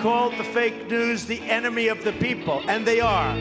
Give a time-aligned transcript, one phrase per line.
[0.00, 3.34] called the fake news the enemy of the people, and they are.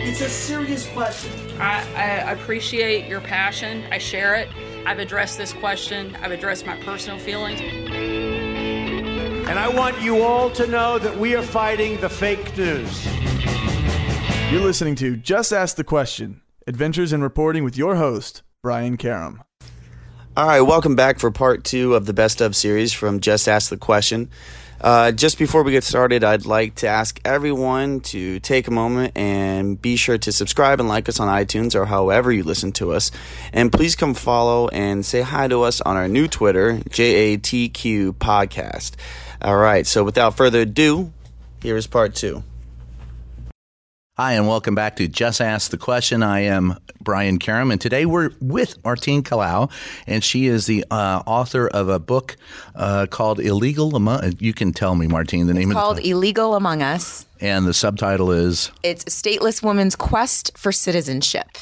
[0.00, 1.32] It's a serious question.
[1.60, 3.84] I, I appreciate your passion.
[3.90, 4.48] I share it.
[4.86, 6.16] I've addressed this question.
[6.22, 7.60] I've addressed my personal feelings.
[9.48, 13.06] And I want you all to know that we are fighting the fake news.
[14.50, 19.40] You're listening to Just Ask the Question Adventures in Reporting with your host, Brian Karem.
[20.36, 23.70] All right, welcome back for part two of the Best of series from Just Ask
[23.70, 24.30] the Question.
[24.80, 29.16] Uh, just before we get started, I'd like to ask everyone to take a moment
[29.16, 32.92] and be sure to subscribe and like us on iTunes or however you listen to
[32.92, 33.10] us.
[33.52, 38.92] And please come follow and say hi to us on our new Twitter, JATQ Podcast.
[39.42, 41.12] All right, so without further ado,
[41.60, 42.44] here is part two.
[44.20, 46.24] Hi, and welcome back to Just Ask the Question.
[46.24, 49.70] I am Brian Karem, and today we're with Martine Kalaw,
[50.08, 52.36] and she is the uh, author of a book
[52.74, 56.02] uh, called Illegal Among You can tell me, Martine, the name of It's called of
[56.02, 57.26] the Illegal Among Us.
[57.40, 61.56] And the subtitle is It's stateless woman's quest for citizenship.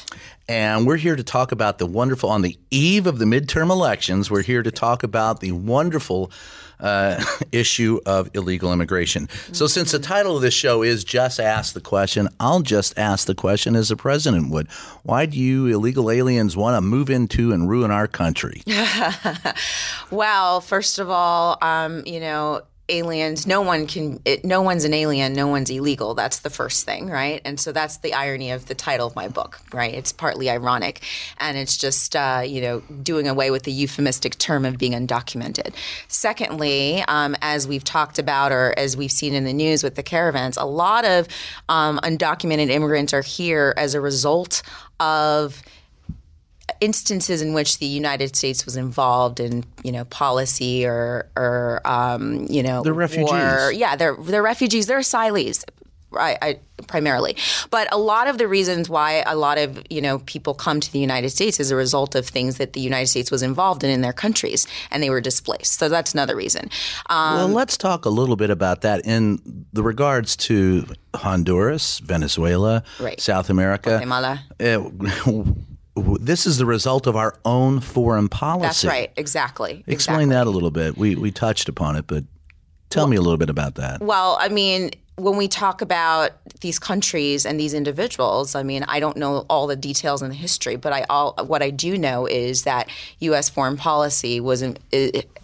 [0.49, 4.31] And we're here to talk about the wonderful, on the eve of the midterm elections,
[4.31, 6.31] we're here to talk about the wonderful
[6.79, 9.29] uh, issue of illegal immigration.
[9.51, 13.27] So, since the title of this show is Just Ask the Question, I'll just ask
[13.27, 14.67] the question as the president would
[15.03, 18.61] Why do you illegal aliens want to move into and ruin our country?
[20.09, 24.93] Well, first of all, um, you know, aliens, no one can, it, no one's an
[24.93, 26.13] alien, no one's illegal.
[26.13, 27.41] That's the first thing, right?
[27.43, 29.93] And so that's the irony of the title of my book, right?
[29.93, 31.01] It's partly ironic.
[31.39, 35.73] And it's just, uh, you know, doing away with the euphemistic term of being undocumented.
[36.07, 40.03] Secondly, um, as we've talked about or as we've seen in the news with the
[40.03, 41.27] caravans, a lot of
[41.69, 44.63] um, undocumented immigrants are here as a result
[44.99, 45.61] of
[46.81, 52.45] instances in which the United States was involved in, you know, policy or, or um,
[52.49, 53.31] you know, They're refugees.
[53.31, 53.71] war.
[53.71, 54.87] Yeah, they're they're refugees.
[54.87, 55.63] They're asylees.
[56.13, 57.35] I, I, primarily,
[57.69, 60.89] but a lot of the reasons why a lot of you know people come to
[60.91, 63.89] the United States is a result of things that the United States was involved in
[63.89, 65.73] in their countries, and they were displaced.
[65.77, 66.69] So that's another reason.
[67.09, 72.83] Um, well, let's talk a little bit about that in the regards to Honduras, Venezuela,
[73.01, 73.19] Right.
[73.19, 73.89] South America.
[73.89, 74.45] Guatemala.
[74.61, 74.89] Uh,
[76.19, 78.65] this is the result of our own foreign policy.
[78.65, 79.11] That's right.
[79.15, 79.83] Exactly.
[79.87, 80.25] Explain exactly.
[80.25, 80.97] that a little bit.
[80.97, 82.23] We we touched upon it, but
[82.89, 84.01] tell me a little bit about that.
[84.01, 86.31] Well, I mean, when we talk about
[86.61, 90.35] these countries and these individuals, I mean, I don't know all the details in the
[90.35, 93.49] history, but I all what I do know is that U.S.
[93.49, 94.77] foreign policy was in,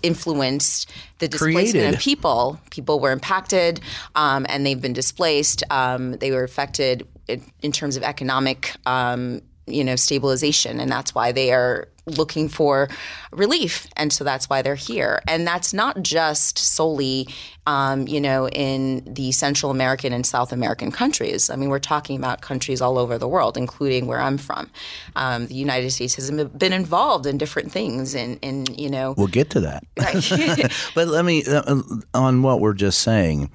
[0.03, 1.93] influenced the displacement Created.
[1.95, 2.59] of people.
[2.69, 3.79] People were impacted,
[4.13, 5.63] um, and they've been displaced.
[5.71, 8.75] Um, they were affected in, in terms of economic.
[8.85, 12.89] Um, you know stabilization and that's why they are looking for
[13.31, 17.25] relief and so that's why they're here and that's not just solely
[17.65, 22.17] um, you know in the central american and south american countries i mean we're talking
[22.17, 24.69] about countries all over the world including where i'm from
[25.15, 29.27] um, the united states has been involved in different things and in, you know We'll
[29.27, 29.85] get to that.
[30.95, 31.81] but let me uh,
[32.13, 33.49] on what we're just saying.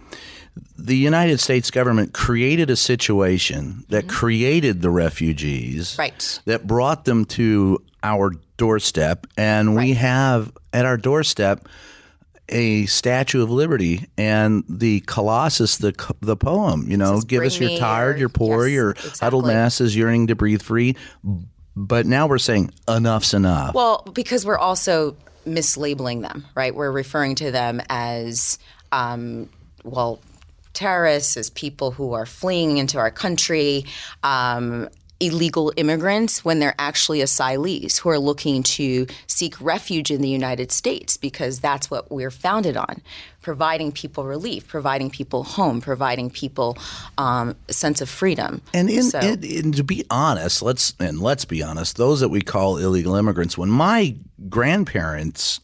[0.77, 6.01] The United States government created a situation that created the refugees, Mm-hmm.
[6.01, 6.41] Right.
[6.45, 11.67] That brought them to our doorstep, and we have at our doorstep
[12.49, 16.87] a Statue of Liberty and the Colossus, the the poem.
[16.89, 20.29] You know, give us "Bring your tired, your-" your poor, Yes, your huddled masses yearning
[20.29, 20.97] to breathe free.
[21.77, 23.75] But now we're saying enough's enough.
[23.75, 26.75] Well, because we're also mislabeling them, right?
[26.75, 28.59] We're referring to them as,
[28.93, 29.49] um,
[29.85, 30.21] well,
[30.78, 33.84] terrorists, as people who are fleeing into our country,
[34.22, 34.89] um,
[35.21, 40.71] illegal immigrants, when they're actually asylees who are looking to seek refuge in the United
[40.71, 43.03] States because that's what we're founded on
[43.43, 46.77] providing people relief, providing people home, providing people
[47.16, 48.60] um, a sense of freedom.
[48.72, 52.28] And in, So- and, and to be honest, let's and let's be honest, those that
[52.28, 54.15] we call illegal immigrants, when my
[54.49, 55.60] grandparents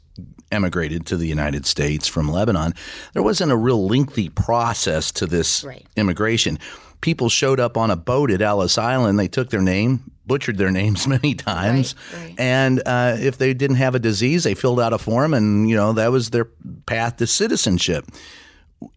[0.54, 2.72] emigrated to the United States from Lebanon,
[3.12, 5.84] there wasn't a real lengthy process to this Right.
[5.96, 6.58] immigration.
[7.02, 9.18] People showed up on a boat at Ellis Island.
[9.18, 12.34] They took their name, butchered their names many times, Right, right.
[12.38, 15.76] and uh, if they didn't have a disease, they filled out a form, and you
[15.76, 16.46] know that was their
[16.86, 18.06] path to citizenship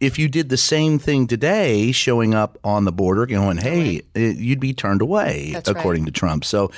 [0.00, 4.36] if you did the same thing today, showing up on the border, going, "Hey," it,
[4.36, 6.44] you'd be turned away, That's according to Trump.
[6.44, 6.70] So,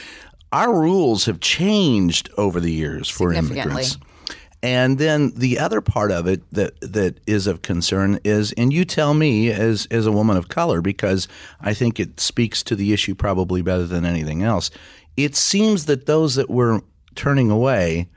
[0.53, 3.99] our rules have changed over the years for immigrants.
[4.63, 8.85] And then the other part of it that that is of concern is, and you
[8.85, 11.29] tell me as as a woman of color, because
[11.61, 14.71] I think it speaks to the issue probably better than anything else.
[15.17, 16.81] It seems that those that we're
[17.15, 18.09] turning away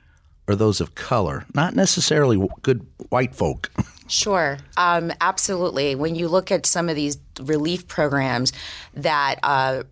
[0.47, 3.71] are those of color, not necessarily good white folk.
[4.09, 5.95] Sure, um, absolutely.
[5.95, 8.51] When you look at some of these relief programs
[8.93, 9.83] that uh,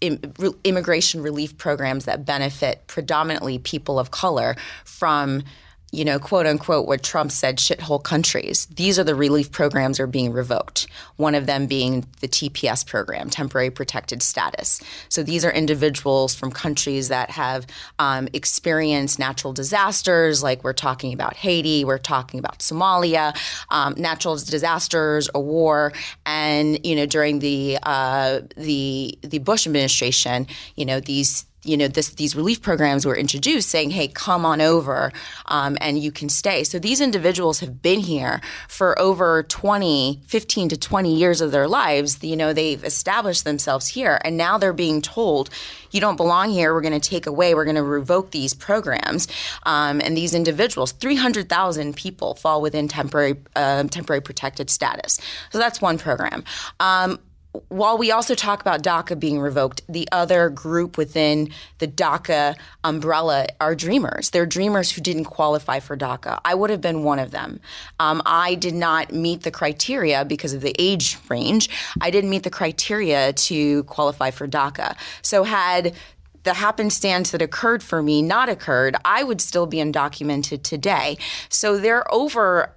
[0.00, 5.42] immigration relief programs that benefit predominantly people of color from
[5.92, 8.66] you know, quote unquote, what Trump said, shithole countries.
[8.66, 10.86] These are the relief programs are being revoked.
[11.16, 14.80] One of them being the TPS program, temporary protected status.
[15.08, 17.66] So these are individuals from countries that have
[17.98, 23.36] um, experienced natural disasters, like we're talking about Haiti, we're talking about Somalia,
[23.70, 25.92] um, natural disasters, a war,
[26.24, 30.46] and you know, during the uh, the the Bush administration,
[30.76, 34.60] you know, these you know this, these relief programs were introduced saying hey come on
[34.60, 35.12] over
[35.46, 36.64] um, and you can stay.
[36.64, 41.68] So these individuals have been here for over 20 15 to 20 years of their
[41.68, 42.22] lives.
[42.22, 45.50] You know they've established themselves here and now they're being told
[45.90, 46.72] you don't belong here.
[46.72, 49.28] We're going to take away we're going to revoke these programs.
[49.64, 55.20] Um, and these individuals 300000 people fall within temporary uh, temporary protected status.
[55.50, 56.44] So that's one program.
[56.78, 57.18] Um,
[57.68, 62.54] while we also talk about DACA being revoked, the other group within the DACA
[62.84, 64.30] umbrella are dreamers.
[64.30, 66.40] They're dreamers who didn't qualify for DACA.
[66.44, 67.60] I would have been one of them.
[67.98, 71.68] Um, I did not meet the criteria because of the age range.
[72.00, 74.96] I didn't meet the criteria to qualify for DACA.
[75.22, 75.94] So, had
[76.42, 81.18] the happenstance that occurred for me not occurred, I would still be undocumented today.
[81.48, 82.74] So, there are over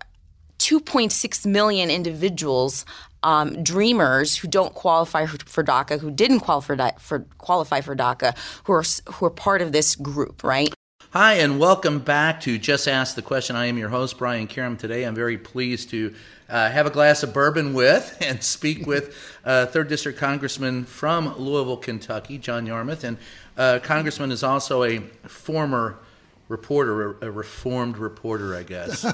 [0.58, 2.86] 2.6 million individuals
[3.24, 8.74] um, dreamers who don't qualify for DACA, who didn't qualify for, qualify for DACA, who
[8.74, 8.84] are
[9.14, 10.74] who are part of this group, right?
[11.12, 13.56] Hi, and welcome back to Just Ask the Question.
[13.56, 14.80] I am your host, Brian Karem.
[14.80, 16.12] Today, I'm very pleased to
[16.50, 19.16] uh, have a glass of bourbon with and speak with
[19.46, 23.18] uh, Third District Congressman from Louisville, Kentucky, John Yarmuth, and
[23.58, 26.00] uh, Congressman is also a former
[26.48, 29.06] reporter, a reformed reporter, I guess,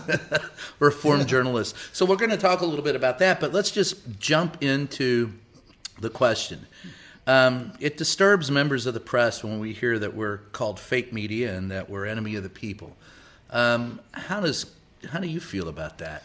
[0.79, 1.75] reformed journalist.
[1.93, 5.33] So we're going to talk a little bit about that, but let's just jump into
[5.99, 6.65] the question.
[7.27, 11.55] Um, it disturbs members of the press when we hear that we're called fake media
[11.55, 12.95] and that we're enemy of the people.
[13.51, 14.65] Um, how does
[15.11, 16.23] how do you feel about that?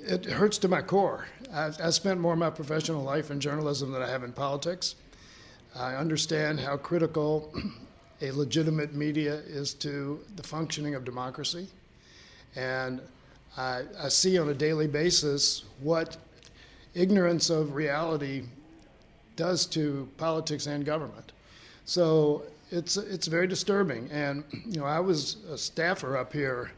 [0.00, 1.26] It hurts to my core.
[1.52, 4.94] I, I spent more of my professional life in journalism than I have in politics.
[5.74, 7.52] I understand how critical
[8.20, 11.68] a legitimate media is to the functioning of democracy.
[12.56, 13.00] And
[13.56, 16.16] I, I see on a daily basis what
[16.94, 18.44] ignorance of reality
[19.36, 21.32] does to politics and government.
[21.84, 24.10] So it's it's very disturbing.
[24.10, 26.72] And you know, I was a staffer up here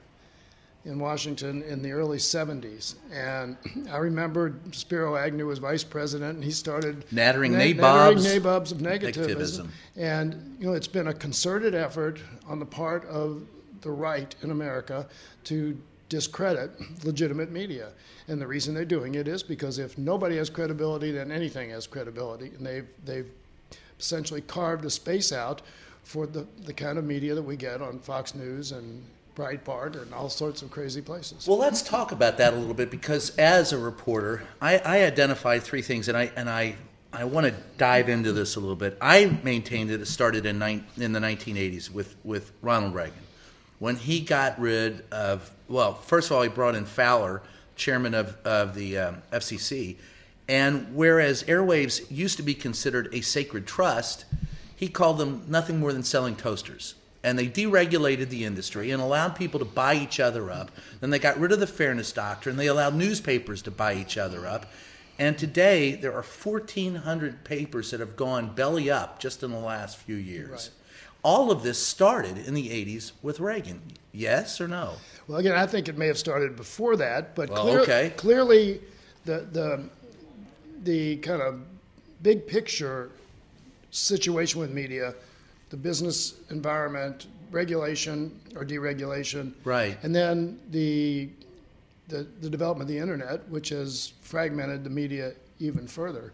[0.85, 2.95] in Washington in the early 70s.
[3.13, 3.57] And
[3.91, 8.73] I remember Spiro Agnew was vice president, and he started nattering, na- nabobs, nattering nabobs
[8.73, 9.27] of negativism.
[9.27, 9.69] negativism.
[9.97, 13.47] And you know, it's been a concerted effort on the part of
[13.83, 15.07] the right in America
[15.45, 16.71] to discredit
[17.05, 17.93] legitimate media.
[18.29, 21.87] And the reason they're doing it is because if nobody has credibility, then anything has
[21.87, 22.47] credibility.
[22.57, 23.31] And they've, they've
[23.99, 25.63] essentially carved a space out
[26.03, 29.03] for the, the kind of media that we get on Fox News and
[29.41, 31.49] Breitbart and all sorts of crazy places.
[31.49, 35.63] Well, let's talk about that a little bit because as a reporter, I, I identified
[35.63, 36.77] three things, and I and I
[37.11, 38.99] I want to dive into this a little bit.
[39.01, 40.63] I maintained that it started in
[40.99, 43.23] in the 1980s with with Ronald Reagan,
[43.79, 47.41] when he got rid of well, first of all, he brought in Fowler,
[47.77, 49.97] chairman of of the um, FCC,
[50.49, 54.27] and whereas airwaves used to be considered a sacred trust,
[54.77, 59.37] he called them nothing more than selling toasters and they deregulated the industry and allowed
[59.37, 60.71] people to buy each other up.
[61.01, 62.57] Then they got rid of the fairness doctrine.
[62.57, 64.67] They allowed newspapers to buy each other up.
[65.19, 69.99] And today there are 1,400 papers that have gone belly up just in the last
[69.99, 70.51] few years.
[70.51, 70.71] Right.
[71.23, 73.83] All of this started in the 80s with Reagan.
[74.13, 74.95] Yes or no?
[75.29, 78.13] Well, again, I think it may have started before that, but well, clear, okay.
[78.17, 78.81] clearly
[79.27, 79.85] the, the,
[80.83, 81.61] the kind of
[82.23, 83.11] big picture
[83.91, 85.15] situation with media–
[85.71, 89.53] the business environment, regulation or deregulation.
[89.65, 89.97] Right.
[90.03, 91.31] And then the,
[92.09, 96.33] the, the development of the internet, which has fragmented the media even further,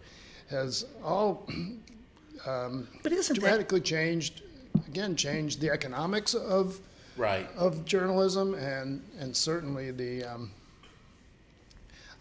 [0.50, 1.46] has all
[2.46, 3.86] um, but isn't dramatically that...
[3.86, 4.42] changed,
[4.88, 6.78] again, changed the economics of,
[7.16, 7.48] right.
[7.56, 10.50] of journalism and, and certainly the, um,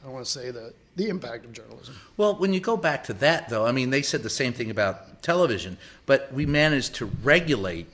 [0.02, 1.96] I don't want to say the, the impact of journalism.
[2.18, 4.72] Well, when you go back to that, though, I mean, they said the same thing
[4.72, 7.88] about television, but we managed to regulate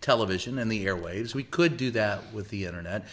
[0.00, 1.34] television and the airwaves.
[1.34, 3.04] We could do that with the internet.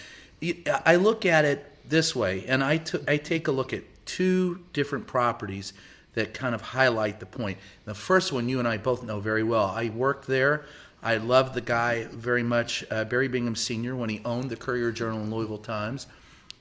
[0.86, 4.60] I look at it this way, and I, t- I take a look at two
[4.74, 5.74] different properties
[6.14, 7.58] that kind of highlight the point.
[7.86, 9.66] The first one you and I both know very well.
[9.66, 10.66] I worked there.
[11.02, 14.92] I loved the guy very much, uh, Barry Bingham Sr., when he owned the Courier
[14.92, 16.08] Journal and Louisville Times.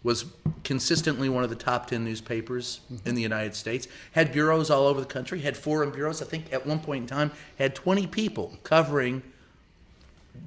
[0.04, 0.24] Was
[0.64, 4.98] consistently one of the top 10 newspapers in the United States, had bureaus all over
[5.00, 6.20] the country, had foreign bureaus.
[6.20, 9.22] I think at one point in time had 20 people covering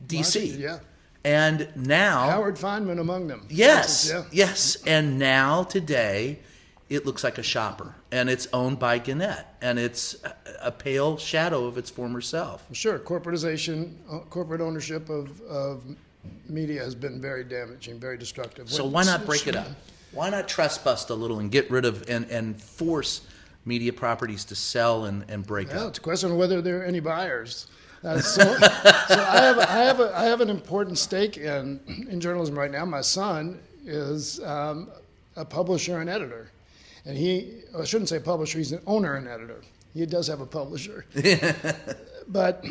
[0.07, 0.17] DC.
[0.17, 0.79] Washington, yeah.
[1.23, 3.45] And now Howard Fineman among them.
[3.49, 4.25] Yes, Yeah.
[4.31, 4.77] yes.
[4.85, 6.39] And now today,
[6.89, 10.35] it looks like a shopper, and it's owned by Gannett, and it's a-
[10.67, 12.63] a pale shadow of its former self.
[12.73, 15.83] Sure, corporatization, uh, corporate ownership of, of
[16.47, 18.69] media has been very damaging, very destructive.
[18.69, 19.67] So why not break it up?
[20.11, 23.21] Why not trust bust a little and get rid of and, and force
[23.65, 25.89] media properties to sell and, and break Well, up?
[25.89, 27.67] it's a question of whether there are any buyers.
[28.03, 32.19] Uh, so, so I have, I have, a, I have an important stake in in
[32.19, 32.85] journalism right now.
[32.85, 34.89] My son is um,
[35.35, 36.51] a publisher and editor,
[37.05, 38.59] and he I shouldn't say publisher.
[38.59, 39.59] He's an owner and editor.
[39.95, 41.05] He does have a publisher,
[42.27, 42.63] but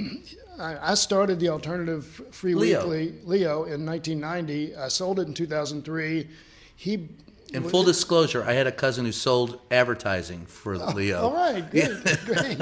[0.59, 2.81] I, started the alternative free Leo.
[2.89, 4.77] weekly Leo in 1990.
[4.77, 6.29] I sold it in 2003.
[6.77, 7.09] He
[7.53, 11.23] In full disclosure, I had a cousin who sold advertising for Leo.
[11.23, 12.61] All right, great, great.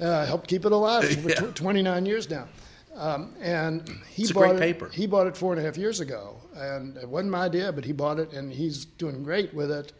[0.00, 2.46] Uh, helped keep it alive for tw- 29 years now.
[2.94, 4.60] Um, and he It's a bought great it.
[4.60, 4.88] paper.
[4.88, 7.84] He bought it four and a half years ago, and it wasn't my idea, but
[7.84, 9.92] he bought it, and he's doing great with it.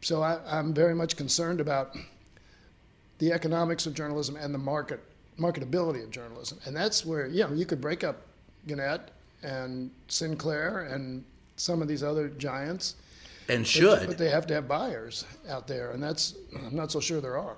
[0.00, 1.96] So I, I'm very much concerned about
[3.18, 5.00] the economics of journalism and the market
[5.40, 8.22] marketability of journalism, and that's where you know you could break up
[8.66, 9.10] Gannett
[9.42, 11.24] and Sinclair and
[11.56, 12.94] some of these other giants.
[13.48, 14.06] And but- should.
[14.06, 17.38] but they have to have buyers out there, and that's I'm not so sure there
[17.38, 17.56] are.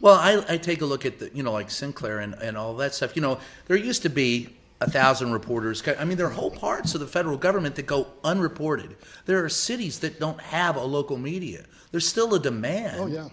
[0.00, 2.74] Well, I, I take a look at the, you know, like Sinclair and, and all
[2.76, 3.14] that stuff.
[3.16, 4.48] You know, there used to be
[4.80, 5.82] a thousand reporters.
[5.86, 8.96] I mean, there are whole parts of the federal government that go unreported.
[9.26, 11.64] There are cities that don't have a local media.
[11.90, 12.96] There's still a demand.
[12.98, 13.28] Oh, yeah.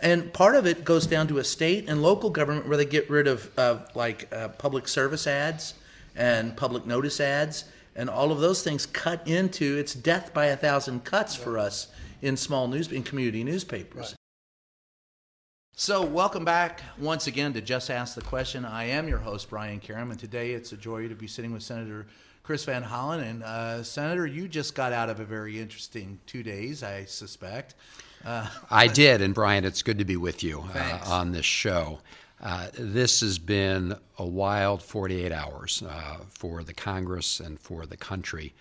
[0.00, 3.08] And part of it goes down to a state and local government where they get
[3.08, 5.74] rid of, of like uh, public service ads
[6.14, 7.64] and public notice ads
[7.96, 11.88] and all of those things cut into it's death by a thousand cuts for us
[12.20, 14.14] in small news in community newspapers.
[15.78, 18.64] So, welcome back once again to Just Ask the Question.
[18.64, 21.62] I am your host, Brian Karem, and today it's a joy to be sitting with
[21.62, 22.06] Senator
[22.42, 23.22] Chris Van Hollen.
[23.22, 27.74] And, uh, Senator, you just got out of a very interesting two days, I suspect.
[28.26, 32.00] Uh, I did, and Brian, it's good to be with you uh, on this show.
[32.42, 37.96] Uh, this has been a wild 48 hours uh, for the Congress and for the
[37.96, 38.52] country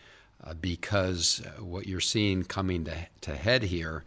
[0.43, 4.03] uh, because what you're seeing coming to, to head here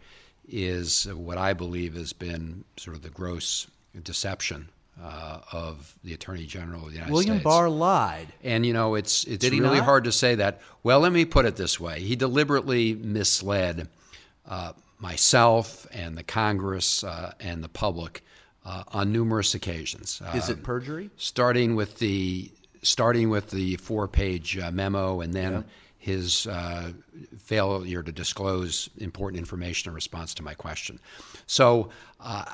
[0.47, 3.67] is what I believe has been sort of the gross
[4.01, 4.69] deception
[5.03, 7.45] uh, of the Attorney General of the United William States.
[7.45, 8.27] William Barr lied.
[8.45, 10.61] And you know, it's it's Did really hard to say that.
[10.83, 13.87] Well, let me put it this way: he deliberately misled
[14.47, 18.23] uh, myself and the Congress uh, and the public
[18.65, 20.21] uh, on numerous occasions.
[20.35, 21.09] Is it perjury?
[21.15, 22.51] starting with the
[22.81, 25.65] starting with the four-page uh, memo, and then
[25.97, 26.91] his uh,
[27.37, 30.97] failure to disclose important information in response to my question.
[31.45, 31.89] So,
[32.21, 32.45] uh,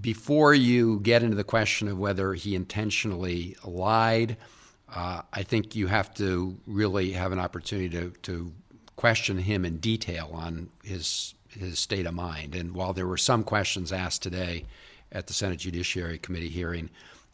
[0.00, 4.36] before you get into the question of whether he intentionally lied,
[4.94, 8.52] uh, I think you have to really have an opportunity to, to
[8.96, 12.54] question him in detail on his his state of mind.
[12.54, 14.64] And while there were some questions asked today
[15.12, 16.90] at the Senate Judiciary Committee hearing,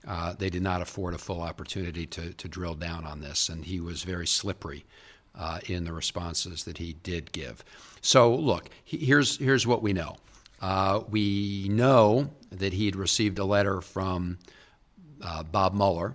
[0.07, 3.65] uh, they did not afford a full opportunity to, to drill down on this, and
[3.65, 4.85] he was very slippery
[5.35, 7.65] uh, in the responses that he did give.
[8.01, 10.17] So, look, he- here's here's what we know.
[10.61, 14.39] Uh, we know that he had received a letter from
[15.23, 16.15] uh, Bob Mueller,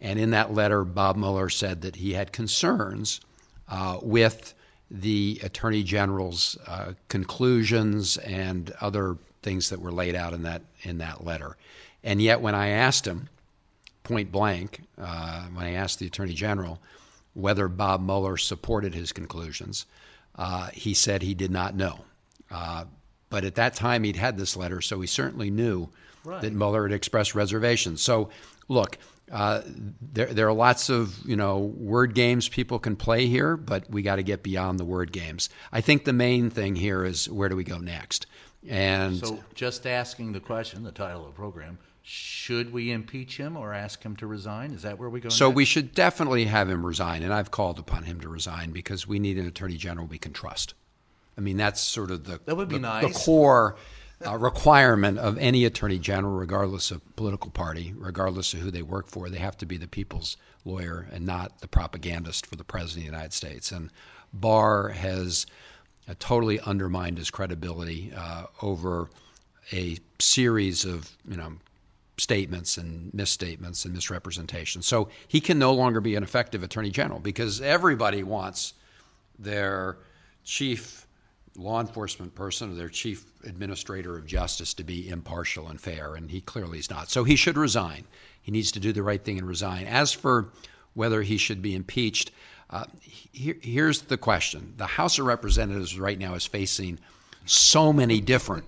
[0.00, 3.20] and in that letter, Bob Mueller said that he had concerns
[3.68, 4.54] uh, with
[4.90, 10.98] the Attorney General's uh, conclusions and other things that were laid out in that in
[10.98, 11.56] that letter.
[12.02, 13.28] And yet, when I asked him
[14.02, 16.80] point blank, uh, when I asked the Attorney General
[17.34, 19.86] whether Bob Mueller supported his conclusions,
[20.36, 22.04] uh, he said he did not know.
[22.50, 22.84] Uh,
[23.30, 25.88] but at that time, he'd had this letter, so he certainly knew
[26.40, 28.00] that Mueller had expressed reservations.
[28.02, 28.30] So,
[28.68, 28.98] look,
[29.30, 29.62] uh,
[30.00, 34.02] there, there are lots of you know word games people can play here, but we
[34.02, 35.48] got to get beyond the word games.
[35.72, 38.26] I think the main thing here is where do we go next?
[38.68, 43.56] And So, just asking the question, the title of the program, should we impeach him
[43.56, 44.72] or ask him to resign?
[44.72, 45.56] Is that where we go So next?
[45.56, 49.18] we should definitely have him resign, and I've called upon him to resign because we
[49.18, 50.74] need an attorney general we can trust.
[51.36, 53.06] I mean, that's sort of the That would be the, nice.
[53.06, 53.76] the core
[54.26, 59.08] uh, requirement of any attorney general, regardless of political party, regardless of who they work
[59.08, 59.28] for.
[59.28, 63.10] They have to be the people's lawyer and not the propagandist for the president of
[63.10, 63.70] the United States.
[63.70, 63.90] And
[64.32, 65.46] Barr has
[66.08, 69.08] uh, totally undermined his credibility uh, over
[69.72, 71.52] a series of you know
[72.16, 74.86] statements and misstatements and misrepresentations.
[74.86, 78.74] So he can no longer be an effective attorney general because everybody wants
[79.38, 79.98] their
[80.44, 81.06] chief
[81.58, 86.30] law enforcement person or their chief administrator of justice to be impartial and fair, and
[86.30, 87.10] he clearly is not.
[87.10, 88.04] So he should resign.
[88.40, 89.86] He needs to do the right thing and resign.
[89.86, 90.52] As for
[90.94, 92.30] whether he should be impeached,
[92.70, 96.98] uh, here, here's the question: The House of Representatives right now is facing
[97.44, 98.64] so many different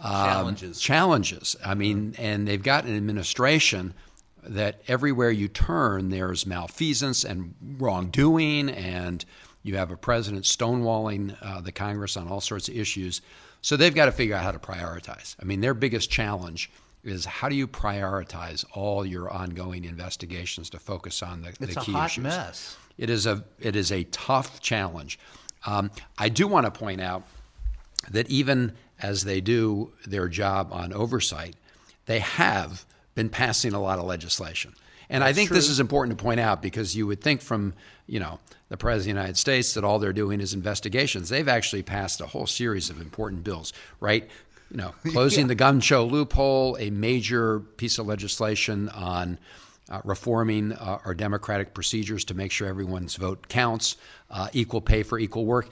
[0.00, 0.80] um, Challenges.
[0.80, 1.56] Challenges.
[1.64, 3.94] I mean, and they've got an administration
[4.42, 9.24] that everywhere you turn, there's malfeasance and wrongdoing, and
[9.66, 13.20] you have a president stonewalling uh, the Congress on all sorts of issues.
[13.62, 15.34] So they've got to figure out how to prioritize.
[15.40, 16.70] I mean, their biggest challenge
[17.02, 21.80] is how do you prioritize all your ongoing investigations to focus on the, It's the
[21.80, 22.22] a key hot issues?
[22.24, 22.76] mess.
[22.96, 25.18] It is a it is a tough challenge.
[25.66, 27.24] Um, I do want to point out
[28.10, 31.56] that even as they do their job on oversight,
[32.06, 34.74] they have been passing a lot of legislation.
[35.08, 37.74] And I think this is important to point out because you would think from,
[38.06, 41.28] you know, the President of the United States that all they're doing is investigations.
[41.28, 44.28] They've actually passed a whole series of important bills, right?
[44.70, 49.38] You know, closing the gun show loophole, a major piece of legislation on
[49.88, 53.96] uh, reforming uh, our democratic procedures to make sure everyone's vote counts,
[54.30, 55.68] uh, equal pay for equal work.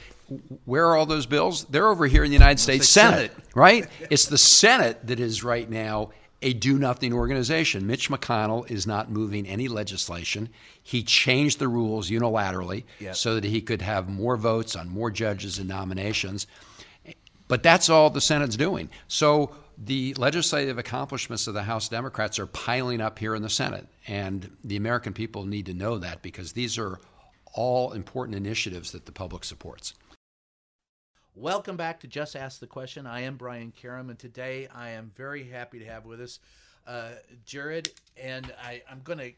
[0.65, 1.65] Where are all those bills?
[1.65, 3.47] They're over here in the United States Senate, Senate.
[3.55, 3.89] right?
[4.11, 6.11] It's the Senate that is right now
[6.43, 7.87] a do nothing organization.
[7.87, 10.51] Mitch McConnell is not moving any legislation.
[10.83, 13.17] He changed the rules unilaterally Yep.
[13.17, 16.47] so that he could have more votes on more judges and nominations.
[17.49, 18.91] But that's all the Senate's doing.
[19.09, 23.87] So the legislative accomplishments of the House Democrats are piling up here in the Senate.
[24.07, 27.01] And the American people need to know that because these are
[27.53, 29.95] all important initiatives that the public supports.
[31.37, 33.09] Welcome back to Just Ask the Question.
[33.09, 36.39] I am Brian Karem, and today I am very happy to have with us
[36.87, 37.09] uh,
[37.45, 37.91] Jared.
[38.17, 39.33] And I, I'm going to,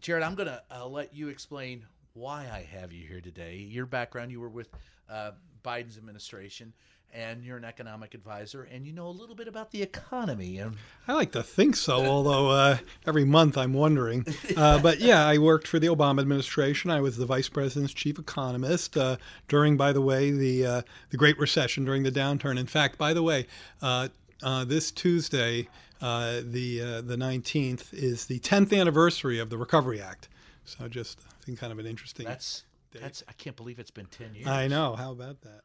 [0.00, 1.84] Jared, I'm going to uh, let you explain
[2.14, 3.56] why I have you here today.
[3.56, 4.68] Your background, you were with
[5.10, 5.32] uh,
[5.64, 6.72] Biden's administration,
[7.12, 10.58] and you're an economic advisor, and you know a little bit about the economy.
[10.58, 14.26] And I like to think so, although uh, every month I'm wondering.
[14.56, 16.90] Uh, but yeah, I worked for the Obama administration.
[16.90, 19.16] I was the vice president's chief economist uh,
[19.48, 22.58] during, by the way, the uh, the Great Recession during the downturn.
[22.58, 23.46] In fact, by the way,
[23.80, 24.08] uh,
[24.42, 25.68] uh, this Tuesday,
[26.00, 30.28] uh, the uh, the 19th, is the 10th anniversary of the Recovery Act.
[30.64, 32.26] So just I think kind of an interesting.
[32.26, 34.46] that's, that's, I can't believe it's been 10 years.
[34.48, 34.96] I know.
[34.96, 35.62] How about that?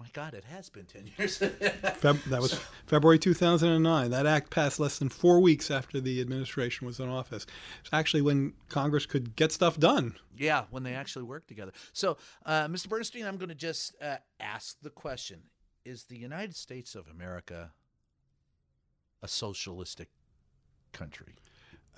[0.00, 1.38] My God, it has been 10 years.
[1.40, 2.54] Feb- that was
[2.86, 4.10] February 2009.
[4.10, 7.44] That act passed less than four weeks after the administration was in office.
[7.82, 10.14] It's actually when Congress could get stuff done.
[10.38, 11.72] Yeah, when they actually work together.
[11.92, 12.88] So, uh, Mr.
[12.88, 15.42] Bernstein, I'm going to just uh, ask the question
[15.84, 17.72] Is the United States of America
[19.22, 20.08] a socialistic
[20.92, 21.34] country?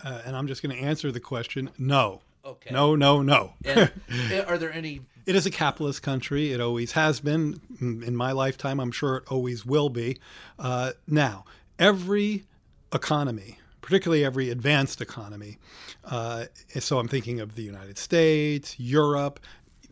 [0.02, 2.22] Uh, and I'm just going to answer the question no.
[2.44, 2.70] Okay.
[2.72, 3.54] No, no, no.
[3.64, 5.00] And uh, are there any.
[5.26, 6.52] It is a capitalist country.
[6.52, 7.60] It always has been.
[7.80, 10.18] In my lifetime, I'm sure it always will be.
[10.58, 11.44] Uh, now,
[11.78, 12.44] every
[12.92, 15.58] economy, particularly every advanced economy,
[16.04, 16.46] uh,
[16.78, 19.38] so I'm thinking of the United States, Europe,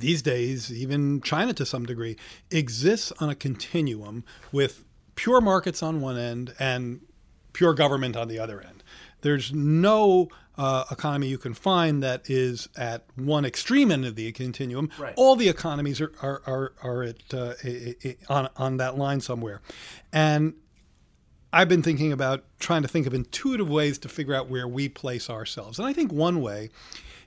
[0.00, 2.16] these days, even China to some degree,
[2.50, 4.84] exists on a continuum with
[5.14, 7.00] pure markets on one end and
[7.52, 8.82] pure government on the other end.
[9.20, 10.28] There's no
[10.61, 14.90] uh, economy you can find that is at one extreme end of the continuum.
[14.99, 15.14] Right.
[15.16, 17.55] All the economies are are are, are at uh,
[18.29, 19.62] on on that line somewhere,
[20.12, 20.53] and
[21.51, 24.90] I've been thinking about trying to think of intuitive ways to figure out where we
[24.90, 25.79] place ourselves.
[25.79, 26.68] And I think one way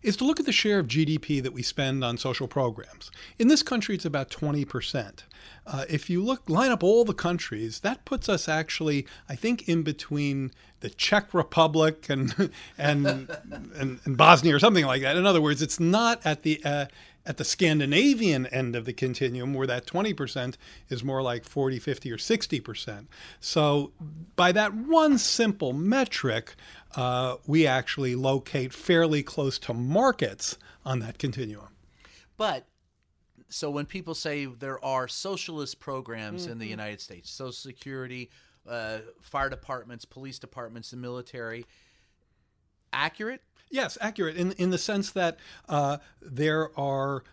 [0.03, 3.09] is to look at the share of GDP that we spend on social programs.
[3.39, 5.23] In this country, it's about 20%.
[5.65, 9.67] Uh, if you look, line up all the countries, that puts us actually, I think,
[9.69, 15.15] in between the Czech Republic and and and, and Bosnia or something like that.
[15.15, 16.85] In other words, it's not at the uh,
[17.25, 20.55] at the Scandinavian end of the continuum, where that 20%
[20.89, 23.05] is more like 40, 50, or 60%.
[23.39, 23.91] So,
[24.35, 26.55] by that one simple metric,
[26.95, 31.69] uh, we actually locate fairly close to markets on that continuum.
[32.37, 32.67] But
[33.53, 38.31] so when people say there are socialist programs in the United States, Social Security,
[38.67, 41.65] uh, fire departments, police departments, the military,
[42.93, 43.41] accurate?
[43.69, 47.23] Yes, accurate in in the sense that uh, there are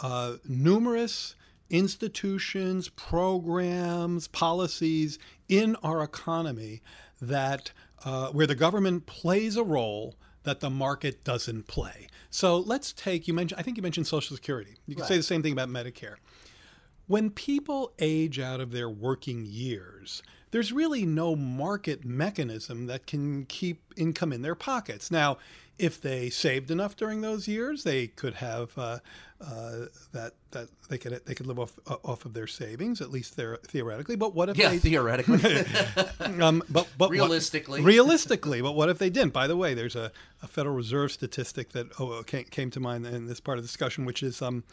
[0.00, 1.36] uh, numerous
[1.68, 6.82] institutions, programs, policies in our economy
[7.20, 7.72] that
[8.04, 12.08] uh, where the government plays a role that the market doesn't play.
[12.30, 13.58] So let's take you mentioned.
[13.60, 14.76] I think you mentioned Social Security.
[14.86, 16.16] You can say the same thing about Medicare.
[17.06, 23.44] When people age out of their working years, there's really no market mechanism that can
[23.46, 25.10] keep income in their pockets.
[25.10, 25.38] Now,
[25.78, 28.98] if they saved enough during those years, they could have uh,
[29.40, 33.10] uh, that that they could they could live off uh, off of their savings at
[33.10, 34.14] least there theoretically.
[34.16, 35.64] But what if Yeah, they theoretically.
[36.42, 37.80] um, but but what- Realistically.
[37.80, 39.32] realistically, but what if they didn't?
[39.32, 43.06] By the way, there's a, a Federal Reserve statistic that oh, came, came to mind
[43.06, 44.64] in this part of the discussion, which is um,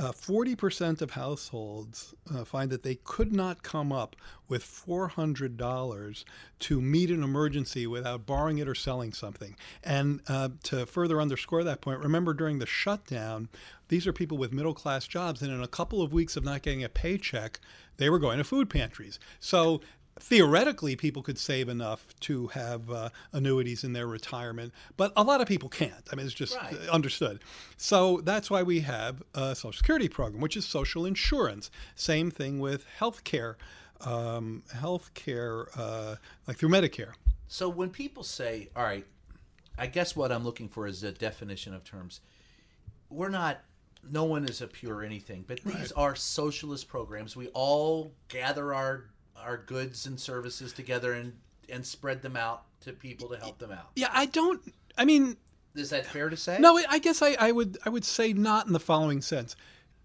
[0.00, 4.16] uh, 40% of households uh, find that they could not come up
[4.48, 6.24] with $400
[6.60, 9.56] to meet an emergency without borrowing it or selling something.
[9.84, 13.50] And uh, to further underscore that point, remember during the shutdown,
[13.88, 16.62] these are people with middle class jobs, and in a couple of weeks of not
[16.62, 17.60] getting a paycheck,
[17.98, 19.18] they were going to food pantries.
[19.38, 19.82] So
[20.18, 25.40] theoretically people could save enough to have uh, annuities in their retirement but a lot
[25.40, 26.76] of people can't i mean it's just Right.
[26.88, 27.40] understood
[27.76, 32.58] so that's why we have a social security program which is social insurance same thing
[32.58, 33.56] with health care
[34.02, 37.12] um, health care uh, like through medicare
[37.48, 39.04] So when people say, all right,
[39.76, 42.20] I guess what I'm looking for is a definition of terms.
[43.10, 43.60] We're not,
[44.08, 47.36] no one is a pure anything, but these are socialist programs.
[47.36, 49.06] We all gather our
[49.44, 51.34] our goods and services together and
[51.68, 53.90] and spread them out to people to help them out.
[53.94, 55.36] yeah i don't i mean
[55.74, 56.58] Is that fair to say?
[56.58, 59.54] No, I guess I, I would I would say not in the following sense.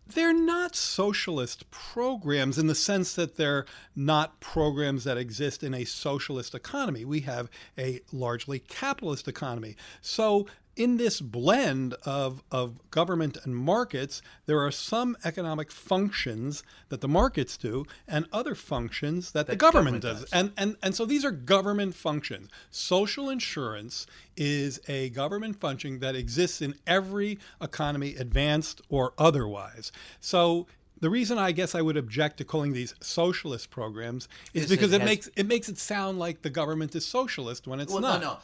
[0.07, 5.83] They're not socialist programs in the sense that they're not programs that exist in a
[5.85, 7.03] socialist economy.
[7.05, 9.75] We have a largely capitalist economy.
[10.01, 10.45] So
[10.75, 17.07] in this blend of, of government and markets, there are some economic functions that the
[17.07, 20.29] markets do and other functions that, the government, government does.
[20.29, 20.33] does.
[20.33, 22.49] And, and, and so these are government functions.
[22.71, 29.91] Social insurance is a government function that exists in every economy, advanced or otherwise.
[30.19, 30.67] So
[30.99, 34.91] the reason I guess I would object to calling these socialist programs is, Is because
[34.91, 37.91] it it, has- makes it makes it sound like the government is socialist when it's
[37.91, 38.21] well, not.
[38.21, 38.37] no, no.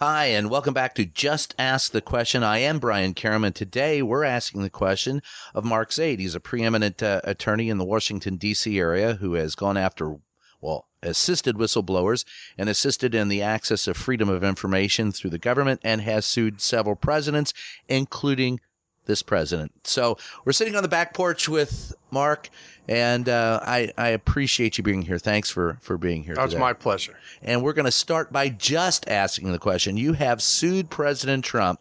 [0.00, 2.44] Hi, and welcome back to Just Ask the Question.
[2.44, 5.20] I am Brian Karem, and today we're asking the question
[5.56, 6.20] of Mark Zaid.
[6.20, 8.78] He's a preeminent uh, attorney in the Washington, D.C.
[8.78, 10.18] area who has gone after,
[10.60, 12.24] well, assisted whistleblowers
[12.56, 16.60] and assisted in the access of freedom of information through the government and has sued
[16.60, 17.52] several presidents,
[17.88, 18.60] including
[19.08, 19.72] this president.
[19.82, 22.48] So we're sitting on the back porch with Mark,
[22.86, 25.18] and uh, I, I appreciate you being here.
[25.18, 26.60] Thanks for, for being here That's today.
[26.60, 27.18] my pleasure.
[27.42, 29.96] And we're going to start by just asking the question.
[29.96, 31.80] You have sued President Trump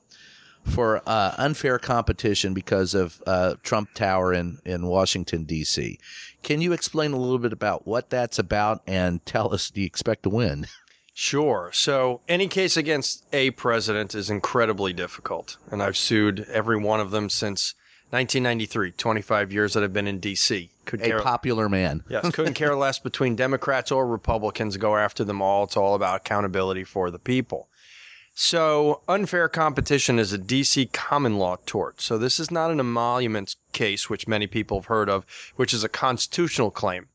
[0.64, 6.00] for uh, unfair competition because of uh, Trump Tower in, in Washington, D.C.
[6.44, 9.88] Can you explain a little bit about what that's about and tell us, do you
[9.88, 10.66] expect to win?
[11.20, 11.72] Sure.
[11.74, 15.58] So, any case against a president is incredibly difficult.
[15.72, 17.74] And I've sued every one of them since
[18.12, 20.70] 1993, 25 years that I've been in D.C.
[20.86, 22.04] Could A popular man.
[22.08, 24.78] Yes, couldn't care less between Democrats or Republicans.
[24.78, 25.64] Go after them all.
[25.64, 27.68] It's all about accountability for the people.
[28.36, 32.00] So, unfair competition is a DC common law tort.
[32.00, 35.26] So, this is not an emolument case, which many people have heard of,
[35.56, 37.08] which is a constitutional claim.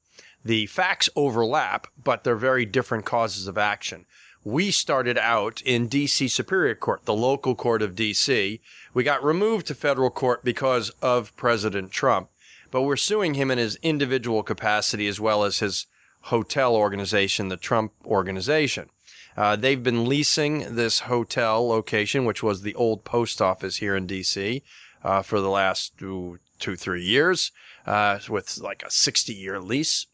[0.45, 4.07] The facts overlap, but they're very different causes of action.
[4.45, 8.59] We started out in DC Superior Court, the local court of DC.
[8.93, 12.29] We got removed to federal court because of President Trump,
[12.73, 15.87] but we're suing him in his individual capacity as well as his
[16.23, 18.89] hotel organization, the Trump Organization.
[19.37, 24.07] Uh, they've been leasing this hotel location, which was the old post office here in
[24.07, 24.63] DC,
[25.05, 27.53] uh, for the last two, two three years,
[27.87, 30.07] uh, with like a 60 year lease.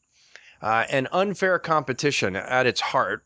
[0.60, 3.24] Uh, and unfair competition at its heart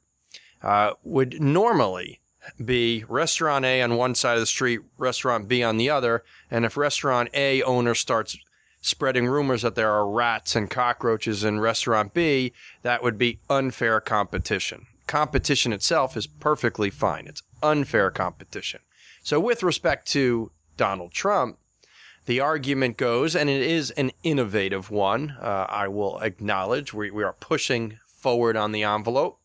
[0.63, 2.21] uh, would normally
[2.63, 6.25] be restaurant A on one side of the street, restaurant B on the other.
[6.51, 8.37] And if restaurant A owner starts
[8.81, 14.01] spreading rumors that there are rats and cockroaches in restaurant B, that would be unfair
[14.01, 14.87] competition.
[15.07, 17.27] Competition itself is perfectly fine.
[17.27, 18.81] It's unfair competition.
[19.23, 21.59] So, with respect to Donald Trump,
[22.27, 26.93] the argument goes, and it is an innovative one, uh, I will acknowledge.
[26.95, 29.39] We, we are pushing forward on the envelope.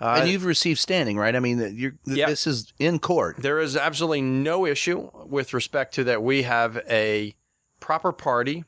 [0.00, 1.34] Uh, and you've received standing, right?
[1.36, 2.28] I mean, you're, Yep.
[2.28, 3.36] this is in court.
[3.38, 6.22] There is absolutely no issue with respect to that.
[6.22, 7.34] We have a
[7.80, 8.64] proper party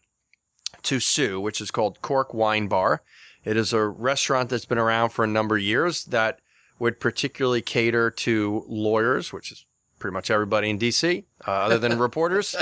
[0.85, 3.03] to sue, which is called Cork Wine Bar.
[3.45, 6.39] It is a restaurant that's been around for a number of years that
[6.79, 9.67] would particularly cater to lawyers, which is
[9.99, 12.55] pretty much everybody in DC, uh, other than reporters,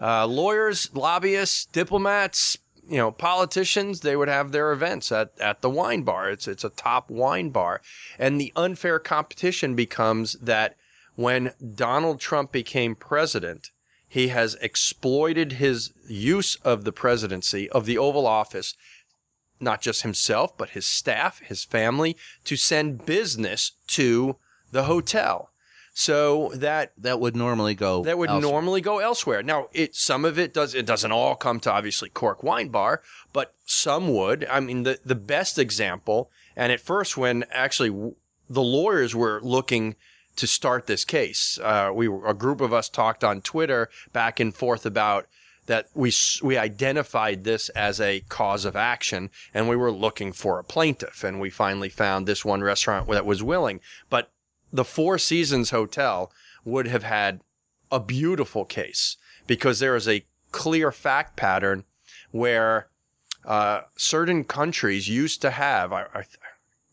[0.00, 4.00] uh, lawyers, lobbyists, diplomats, you know, politicians.
[4.00, 6.30] They would have their events at, at the wine bar.
[6.30, 7.80] It's it's a top wine bar,
[8.18, 10.76] and the unfair competition becomes that
[11.14, 13.70] when Donald Trump became president,
[14.08, 18.74] he has exploited his use of the presidency of the Oval Office
[19.60, 24.36] not just himself, but his staff, his family, to send business to
[24.70, 25.50] the hotel.
[25.96, 28.52] So that that would normally go that would elsewhere.
[28.52, 29.42] normally go elsewhere.
[29.44, 33.00] Now, it some of it does it doesn't all come to obviously Cork Wine Bar,
[33.32, 34.44] but some would.
[34.50, 38.16] I mean, the the best example, and at first when actually w-
[38.50, 39.94] the lawyers were looking
[40.34, 44.40] to start this case, uh, we were, a group of us talked on Twitter back
[44.40, 45.28] and forth about
[45.66, 50.58] that we we identified this as a cause of action and we were looking for
[50.58, 53.80] a plaintiff and we finally found this one restaurant that was willing
[54.10, 54.30] but
[54.74, 56.32] the Four Seasons Hotel
[56.64, 57.40] would have had
[57.92, 61.84] a beautiful case because there is a clear fact pattern
[62.32, 62.88] where
[63.44, 66.24] uh, certain countries used to have I, I,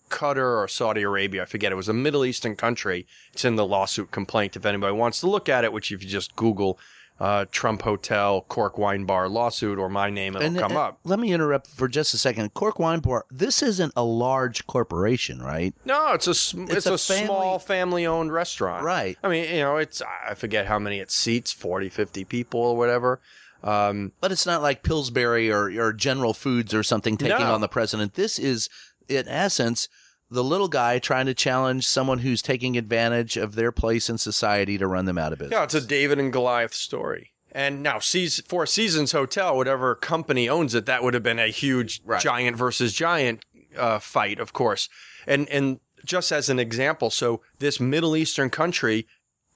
[0.09, 1.71] Qatar or Saudi Arabia, I forget.
[1.71, 3.07] It was a Middle Eastern country.
[3.33, 6.09] It's in the lawsuit complaint if anybody wants to look at it, which if you
[6.09, 6.77] just Google
[7.21, 10.99] uh, Trump Hotel, Cork Wine Bar lawsuit, or my name, it'll And, come uh, up.
[11.03, 12.53] Let me interrupt for just a second.
[12.55, 13.25] Cork Wine Bar.
[13.29, 15.75] This isn't a large corporation, right?
[15.85, 18.83] No, it's a sm- It's it's, a a, family- small family owned restaurant.
[18.83, 19.19] Right.
[19.23, 22.75] I mean, you know, it's I forget how many it seats, 40, 50 people or
[22.75, 23.21] whatever.
[23.63, 27.53] Um, But it's not like Pillsbury or, or General Foods or something taking No.
[27.53, 28.15] on the president.
[28.15, 28.67] This is,
[29.07, 29.87] in essence,
[30.31, 34.77] the little guy trying to challenge someone who's taking advantage of their place in society
[34.77, 35.57] to run them out of business.
[35.57, 37.33] yeah, it's a David and Goliath story.
[37.51, 42.01] And now, Four Seasons Hotel, whatever company owns it, that would have been a huge
[42.21, 43.43] giant versus giant
[43.77, 44.87] uh, fight, of course.
[45.27, 49.05] And and just as an example, so this Middle Eastern country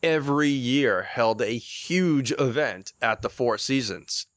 [0.03, 4.27] every year held a huge event at the Four Seasons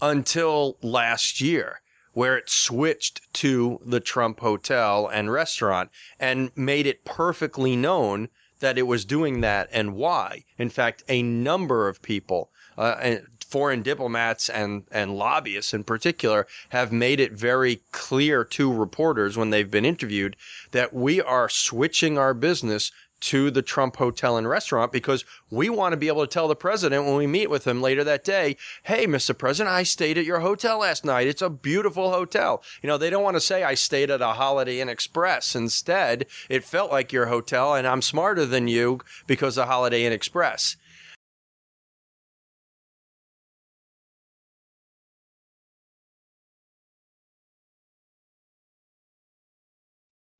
[0.00, 7.04] until last year, where it switched to the Trump Hotel and restaurant and made it
[7.04, 8.28] perfectly known
[8.60, 10.44] that it was doing that and why.
[10.58, 16.92] In fact, a number of people, uh, foreign diplomats and, and lobbyists in particular, have
[16.92, 20.36] made it very clear to reporters when they've been interviewed
[20.70, 25.92] that we are switching our business to the Trump hotel and restaurant because we want
[25.92, 28.56] to be able to tell the president when we meet with him later that day,
[28.84, 29.36] hey, Mr.
[29.36, 31.26] President, I stayed at your hotel last night.
[31.26, 32.62] It's a beautiful hotel.
[32.82, 35.54] You know, they don't want to say I stayed at a Holiday Inn Express.
[35.54, 40.12] Instead, it felt like your hotel and I'm smarter than you because of Holiday Inn
[40.12, 40.76] Express.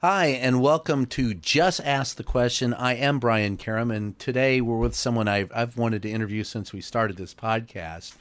[0.03, 2.73] Hi, and welcome to Just Ask the Question.
[2.73, 6.73] I am Brian Karem, and today we're with someone I've, I've wanted to interview since
[6.73, 8.15] we started this podcast.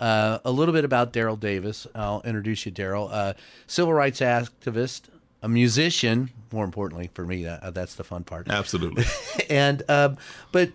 [0.00, 1.86] Uh, a little bit about Daryl Davis.
[1.94, 3.10] I'll introduce you, Daryl.
[3.12, 3.34] Uh,
[3.66, 5.10] civil rights activist,
[5.42, 8.48] a musician, more importantly for me, uh, that's the fun part.
[8.48, 9.04] Absolutely.
[9.50, 10.16] and um,
[10.52, 10.70] but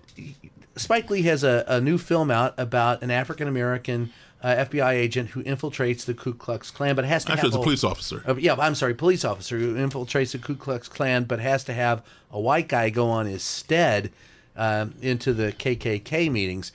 [0.76, 4.12] Spike Lee has a, a new film out about an African American
[4.42, 7.62] uh, FBI agent who infiltrates the Ku Klux Klan, but has to Actually, have it's
[7.62, 8.24] a police officer.
[8.28, 11.74] uh, yeah, I'm sorry, police officer who infiltrates the Ku Klux Klan, but has to
[11.74, 14.12] have a white guy go on his stead
[14.56, 16.72] um, into the KKK meetings.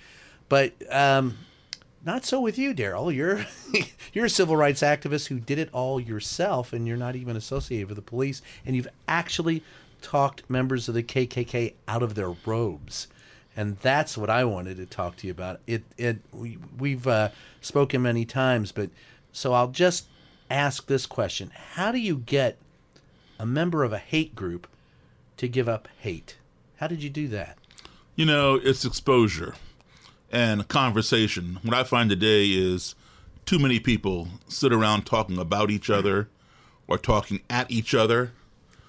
[0.48, 1.38] But um,
[2.04, 3.12] not so with you, Daryl.
[3.12, 3.44] You're
[4.12, 7.88] you're a civil rights activist who did it all yourself, and you're not even associated
[7.88, 9.62] with the police, and you've actually
[10.02, 13.08] talked members of the KKK out of their robes.
[13.56, 15.60] And that's what I wanted to talk to you about.
[15.66, 18.90] It, it, we, we've uh, spoken many times, but
[19.32, 20.06] so I'll just
[20.50, 22.58] ask this question: How do you get
[23.38, 24.66] a member of a hate group
[25.38, 26.36] to give up hate?
[26.76, 27.56] How did you do that?
[28.14, 29.54] You know, it's exposure
[30.30, 31.58] and conversation.
[31.62, 32.94] What I find today is
[33.46, 36.28] too many people sit around talking about each other
[36.88, 38.32] or talking at each other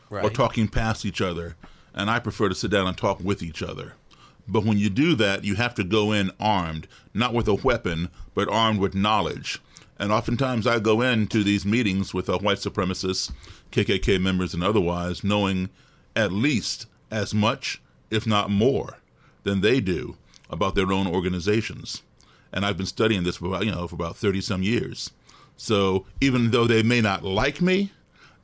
[0.09, 1.55] or talking past each other.
[1.93, 3.93] And I prefer to sit down and talk with each other.
[4.47, 8.09] But when you do that, you have to go in armed, not with a weapon,
[8.33, 9.59] but armed with knowledge.
[9.99, 13.31] And oftentimes I go into these meetings with uh, white supremacists,
[13.71, 15.69] KKK members, and otherwise, knowing
[16.15, 17.81] at least as much,
[18.11, 18.97] if not more,
[19.43, 20.17] than they do
[20.49, 22.03] about their own organizations.
[22.53, 25.11] And I've been studying this for about, you know for about thirty some years.
[25.57, 27.91] So even though they may not like me,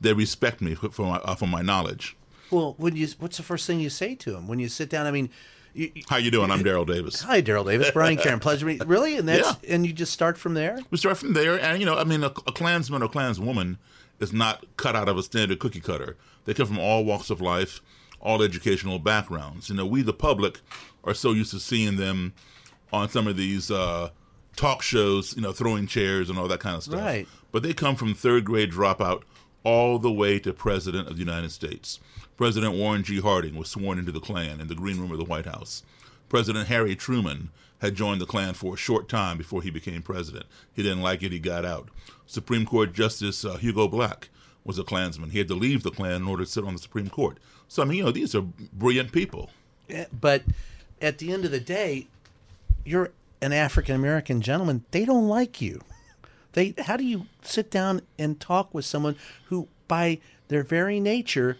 [0.00, 2.16] they respect me for for my, uh, for my knowledge.
[2.50, 5.06] Well, when you, what's the first thing you say to them when you sit down?
[5.06, 5.30] I mean,
[5.74, 6.50] you, How you doing?
[6.50, 7.20] I'm Daryl Davis.
[7.20, 8.86] hi, Daryl Davis, Brian Karen, pleasure to meet.
[8.86, 10.78] Really, and that's and you just start from there.
[10.90, 13.78] We start from there, and you know, I mean, a, a Klansman or Klanswoman
[14.20, 16.16] is not cut out of a standard cookie cutter.
[16.44, 17.80] They come from all walks of life,
[18.20, 19.68] all educational backgrounds.
[19.68, 20.60] You know, we the public
[21.02, 22.32] are so used to seeing them
[22.92, 24.10] on some of these uh,
[24.56, 27.00] talk shows, you know, throwing chairs and all that kind of stuff.
[27.00, 27.26] Right.
[27.52, 29.22] But they come from third grade dropout
[29.64, 31.98] all the way to President of the United States.
[32.36, 33.20] President Warren G.
[33.20, 35.82] Harding was sworn into the Klan in the green room of the White House.
[36.28, 40.46] President Harry Truman had joined the Klan for a short time before he became president.
[40.72, 41.90] He didn't like it, he got out.
[42.26, 44.30] Supreme Court Justice uh, Hugo Black
[44.64, 45.30] was a Klansman.
[45.30, 47.38] He had to leave the Klan in order to sit on the Supreme Court.
[47.68, 48.42] So I mean, you know, these are
[48.72, 49.50] brilliant people.
[50.18, 50.42] But
[51.00, 52.06] at the end of the day,
[52.84, 53.10] you're
[53.42, 54.84] an African American gentleman.
[54.90, 55.82] They don't like you.
[56.52, 59.16] They how do you sit down and talk with someone
[59.46, 60.18] who by
[60.48, 61.58] their very nature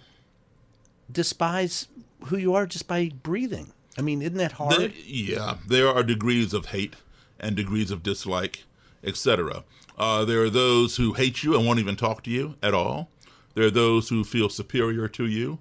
[1.11, 1.88] despise
[2.27, 3.73] who you are just by breathing?
[3.99, 4.77] I mean, isn't that hard?
[4.77, 6.95] There- yeah, there are degrees of hate
[7.38, 8.64] and degrees of dislike,
[9.03, 9.64] etc.
[9.97, 13.11] Uh, there are those who hate you and won't even talk to you at all.
[13.55, 15.59] There are those who feel superior to you,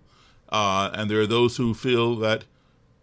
[0.49, 2.45] uh, and there are those who feel that,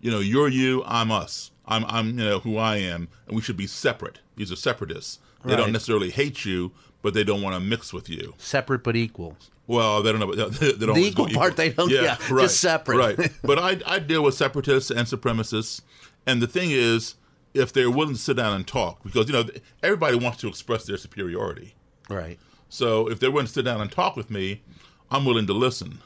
[0.00, 1.52] you know, you're you, I'm us.
[1.66, 4.18] I'm, I'm, you know, who I am, and we should be separate.
[4.34, 5.20] These are separatists.
[5.44, 5.58] They Right.
[5.58, 6.72] don't necessarily hate you,
[7.02, 8.34] but they don't want to mix with you.
[8.38, 9.36] Separate but equal.
[9.70, 10.34] Well, they don't know.
[10.34, 13.18] They, they don't The go equal part, they don't- yeah, just right, separate.
[13.18, 13.30] Right.
[13.44, 15.80] But I, I deal with separatists and supremacists,
[16.26, 17.14] and the thing is,
[17.54, 19.44] if they're willing to sit down and talk, because you know
[19.80, 21.76] everybody wants to express their superiority.
[22.08, 22.40] Right.
[22.68, 24.62] So if they're willing to sit down and talk with me,
[25.08, 26.00] I'm willing to listen.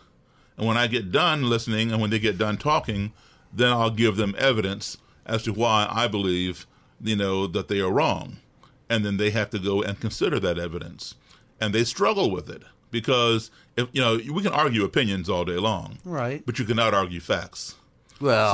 [0.59, 3.15] And when I get done listening, and when they get done talking,
[3.51, 6.67] then I'll give them evidence as to why I believe,
[7.01, 8.37] you know, that they are wrong.
[8.91, 11.15] And then they have to go and consider that evidence.
[11.59, 12.63] And they struggle with it
[12.95, 16.43] because if you know, we can argue opinions all day long, Right.
[16.47, 17.75] but you cannot argue facts.
[18.21, 18.53] Well,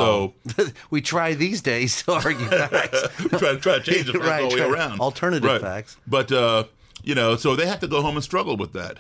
[0.57, 3.03] so we try these days to argue facts.
[3.29, 5.01] try to try to change the facts Right, all the way around.
[5.01, 5.61] alternative Right.
[5.61, 5.97] facts.
[6.07, 6.65] But uh,
[7.05, 8.99] you know, so they have to go home and struggle with that,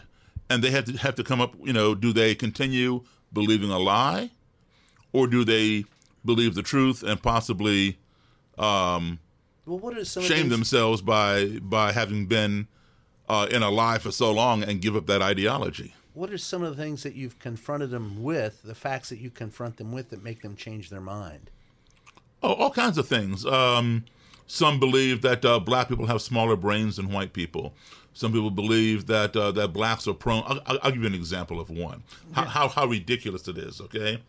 [0.50, 1.54] and they have to have to come up.
[1.64, 4.30] You know, do they continue believing a lie,
[5.12, 5.84] or do they
[6.24, 7.96] believe the truth and possibly
[8.58, 9.18] um,
[9.64, 12.68] Well, what are some shame things- themselves by by having been
[13.30, 15.94] uh, in a lie for so long and give up that ideology?
[16.14, 19.30] What are some of the things that you've confronted them with, the facts that you
[19.30, 21.50] confront them with that make them change their mind?
[22.42, 23.46] Oh, all kinds of things.
[23.46, 24.04] Um,
[24.48, 27.72] some believe that uh, black people have smaller brains than white people.
[28.12, 30.42] Some people believe that uh, that blacks are prone.
[30.44, 32.02] I'll, I'll give you an example of one.
[32.32, 33.80] How, how how ridiculous it is.
[33.80, 34.20] Okay,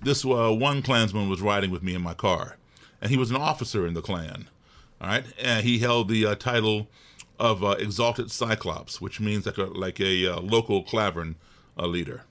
[0.00, 2.56] this uh, one Klansman was riding with me in my car,
[3.00, 4.48] and he was an officer in the Klan.
[5.00, 6.86] All right, and he held the uh, title
[7.42, 11.34] of uh, Exalted Cyclops, which means like a like a uh, local Klavern
[11.78, 12.24] uh, leader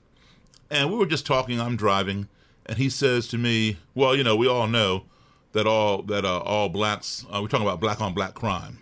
[0.72, 1.60] and we were just talking.
[1.60, 2.28] I'm driving,
[2.66, 5.04] and he says to me, "Well, you know, we all know
[5.52, 7.26] that all that uh, all blacks.
[7.32, 8.78] Uh, we're talking about black on black crime,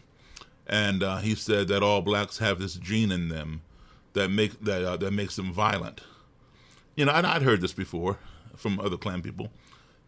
[0.66, 3.62] and uh, he said that all blacks have this gene in them
[4.12, 6.00] that make that that makes them violent.
[6.94, 8.18] You know, and I'd heard this before
[8.56, 9.50] from other Klan people,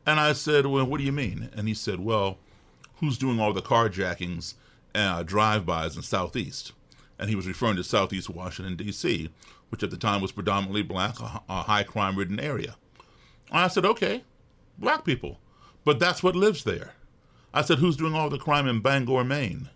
[0.06, 2.38] and I said, "Well, what do you mean?" And he said, "Well,
[2.96, 4.54] who's doing all the carjackings,
[4.94, 6.72] uh, drive-bys in Southeast?"
[7.18, 9.30] And he was referring to Southeast Washington D.C.,
[9.68, 12.76] which at the time was predominantly black, a, a high crime-ridden area.
[13.50, 14.24] And I said, "Okay,
[14.78, 15.38] black people,
[15.84, 16.94] but that's what lives there."
[17.54, 19.68] I said, "Who's doing all the crime in Bangor, Maine?"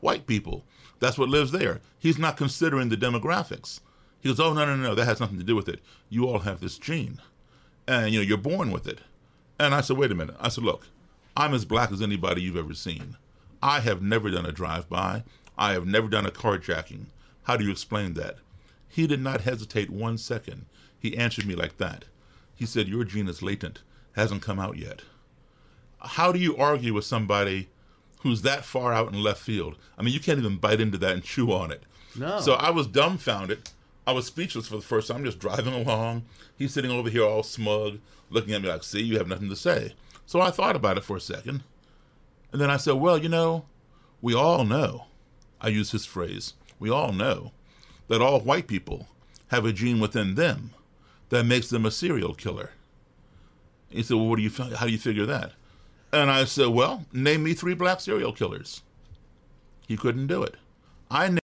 [0.00, 0.64] White people.
[1.00, 1.80] That's what lives there.
[1.98, 3.80] He's not considering the demographics.
[4.20, 5.80] He goes, "Oh no, no, no, that has nothing to do with it.
[6.08, 7.20] You all have this gene,
[7.86, 9.00] and you know you're born with it."
[9.58, 10.86] And I said, "Wait a minute." I said, "Look,
[11.36, 13.16] I'm as black as anybody you've ever seen.
[13.62, 15.24] I have never done a drive-by.
[15.56, 17.06] I have never done a carjacking.
[17.44, 18.38] How do you explain that?"
[18.88, 20.66] He did not hesitate one second.
[20.98, 22.04] He answered me like that.
[22.54, 25.02] He said, "Your gene is latent, hasn't come out yet."
[26.00, 27.68] How do you argue with somebody
[28.20, 29.76] who's that far out in left field?
[29.96, 31.82] I mean, you can't even bite into that and chew on it.
[32.16, 32.40] No.
[32.40, 33.70] So I was dumbfounded.
[34.06, 36.24] I was speechless for the first time, just driving along.
[36.56, 37.98] He's sitting over here all smug,
[38.30, 39.94] looking at me like, see, you have nothing to say.
[40.24, 41.62] So I thought about it for a second.
[42.52, 43.64] And then I said, well, you know,
[44.20, 45.06] we all know,
[45.60, 47.52] I use his phrase, we all know
[48.08, 49.08] that all white people
[49.48, 50.70] have a gene within them
[51.28, 52.70] that makes them a serial killer.
[53.90, 55.52] He said, well, what do you, how do you figure that?
[56.12, 58.82] And I said, well, name me three black serial killers.
[59.86, 60.56] He couldn't do it.
[61.10, 61.38] I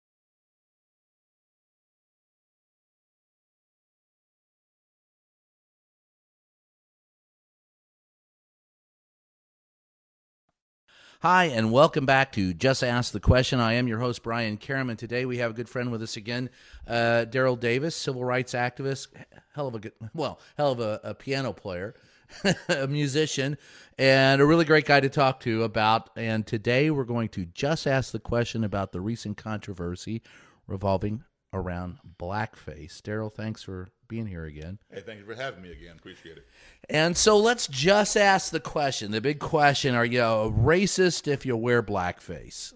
[11.22, 13.60] Hi, and welcome back to Just Ask the Question.
[13.60, 14.96] I am your host, Brian Karem.
[14.96, 16.48] Today we have a good friend with us again,
[16.88, 19.08] uh, Daryl Davis, civil rights activist,
[19.54, 21.94] hell of a good, well, hell of a, a piano player,
[22.70, 23.58] a musician,
[23.98, 26.08] and a really great guy to talk to about.
[26.16, 30.22] And today we're going to just ask the question about the recent controversy
[30.66, 33.00] revolving around blackface.
[33.00, 34.78] Daryl, thanks for being here again.
[34.92, 35.96] Hey, thank you for having me again.
[35.98, 36.46] Appreciate it.
[36.88, 41.44] And so let's just ask the question the big question are you a racist if
[41.44, 42.72] you wear blackface?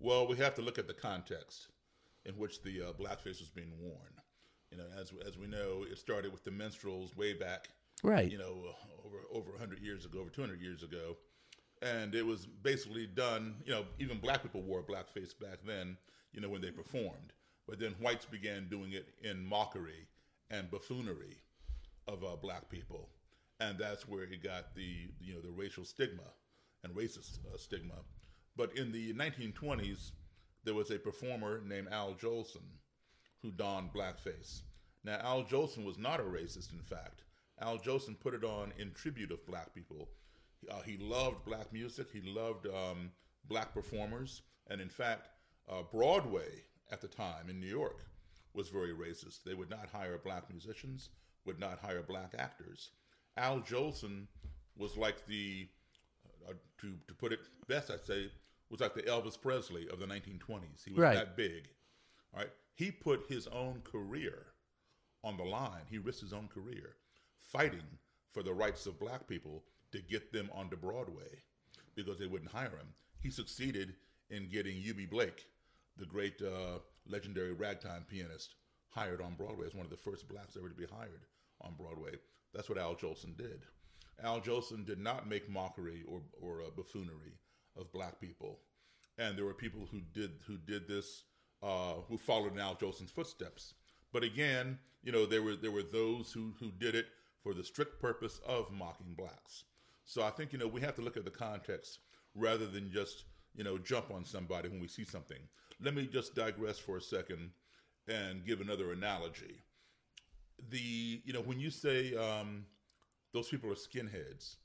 [0.00, 1.68] Well, we have to look at the context
[2.24, 4.12] in which the uh, blackface was being worn.
[4.70, 7.68] You know, as as we know, it started with the minstrels way back,
[8.02, 8.30] Right.
[8.30, 8.74] You know,
[9.04, 11.16] over over 100 years ago, over 200 years ago,
[11.82, 13.56] and it was basically done.
[13.64, 15.96] You know, even black people wore blackface back then.
[16.32, 17.32] You know, when they performed,
[17.68, 20.08] but then whites began doing it in mockery
[20.50, 21.36] and buffoonery
[22.06, 23.10] of uh, black people,
[23.60, 26.22] and that's where it got the you know the racial stigma
[26.82, 27.94] and racist uh, stigma.
[28.56, 30.12] But in the 1920s,
[30.64, 32.64] there was a performer named Al Jolson
[33.42, 34.62] who donned blackface.
[35.04, 37.22] Now, Al Jolson was not a racist, in fact.
[37.60, 40.08] Al Jolson put it on in tribute of black people.
[40.68, 42.08] Uh, he loved black music.
[42.12, 43.12] He loved um,
[43.48, 45.28] black performers, and in fact,
[45.70, 48.04] uh, Broadway at the time in New York
[48.54, 49.42] was very racist.
[49.44, 51.10] They would not hire black musicians,
[51.44, 52.90] would not hire black actors.
[53.36, 54.26] Al Jolson
[54.76, 55.68] was like the,
[56.48, 58.30] uh, to to put it best, I'd say,
[58.70, 60.84] was like the Elvis Presley of the 1920s.
[60.84, 61.14] He was Right.
[61.14, 61.68] that big.
[62.34, 64.46] All right, he put his own career
[65.24, 65.82] on the line.
[65.90, 66.96] He risked his own career
[67.38, 67.98] fighting
[68.32, 71.42] for the rights of black people to get them onto Broadway
[71.94, 72.94] because they wouldn't hire him.
[73.20, 73.94] He succeeded
[74.30, 75.46] in getting Eubie Blake,
[75.98, 76.78] the great uh,
[77.08, 78.54] legendary ragtime pianist,
[78.90, 81.26] hired on Broadway as one of the first blacks ever to be hired
[81.60, 82.12] on Broadway.
[82.54, 83.62] That's what Al Jolson did.
[84.22, 87.38] Al Jolson did not make mockery or, or uh, buffoonery
[87.76, 88.60] of black people,
[89.18, 91.24] and there were people who did who did this
[91.62, 93.74] uh, who followed in Al Jolson's footsteps.
[94.12, 97.06] But again, you know, there were there were those who who did it
[97.42, 99.64] for the strict purpose of mocking blacks.
[100.04, 102.00] So I think you know we have to look at the context
[102.34, 103.24] rather than just
[103.54, 105.38] you know jump on somebody when we see something.
[105.80, 107.50] Let me just digress for a second
[108.08, 109.62] and give another analogy.
[110.70, 112.64] The you know when you say um,
[113.32, 114.56] those people are skinheads,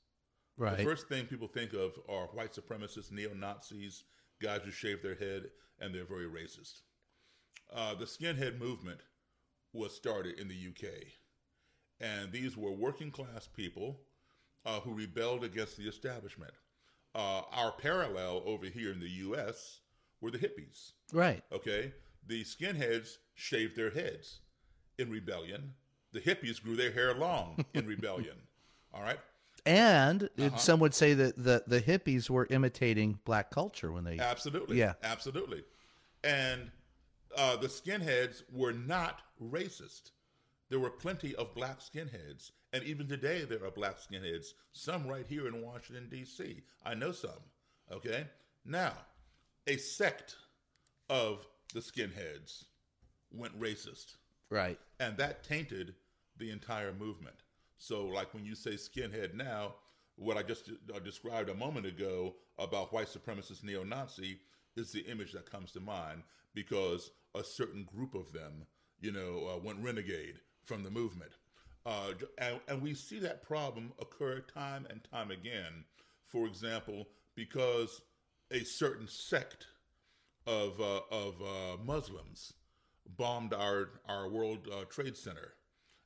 [0.57, 0.78] Right.
[0.78, 4.03] the first thing people think of are white supremacists, neo Nazis,
[4.41, 5.49] guys who shave their head,
[5.80, 6.82] and they're very racist.
[7.74, 8.99] Uh, the skinhead movement
[9.72, 10.91] was started in the UK,
[11.99, 13.99] and these were working class people
[14.66, 16.53] uh, who rebelled against the establishment.
[17.16, 19.80] Uh, our parallel over here in the U.S.
[20.24, 20.93] were the hippies.
[21.11, 21.43] Right.
[21.51, 21.93] Okay,
[22.26, 24.39] the skinheads shaved their heads
[24.97, 25.74] in rebellion.
[26.13, 28.38] The hippies grew their hair long in rebellion.
[28.93, 29.19] All right.
[29.65, 30.57] And Uh-huh.
[30.57, 34.78] some would say that the, the hippies were imitating black culture when they Absolutely.
[34.78, 34.93] Yeah.
[35.03, 35.63] Absolutely.
[36.24, 36.71] And
[37.36, 40.11] uh, the skinheads were not racist.
[40.69, 42.51] There were plenty of black skinheads.
[42.74, 46.61] And even today, there are black skinheads, some right here in Washington, D.C.
[46.86, 47.41] I know some.
[47.91, 48.26] Okay?
[48.65, 48.93] Now,
[49.68, 50.36] a sect
[51.09, 52.66] of the skinheads
[53.32, 54.16] went racist.
[54.49, 54.80] Right.
[54.99, 55.95] And that tainted
[56.38, 57.36] the entire movement.
[57.78, 59.76] So, like when you say skinhead now,
[60.16, 64.39] what I just uh, described a moment ago about white supremacist neo Nazi
[64.76, 68.66] is the image that comes to mind because a certain group of them,
[68.99, 71.32] you know, uh, went renegade from the movement.
[71.86, 75.84] Uh, and, and we see that problem occur time and time again.
[76.26, 78.01] For example, because
[78.53, 79.67] a certain sect
[80.45, 82.53] of uh, of uh, Muslims
[83.17, 85.53] bombed our our World uh, Trade Center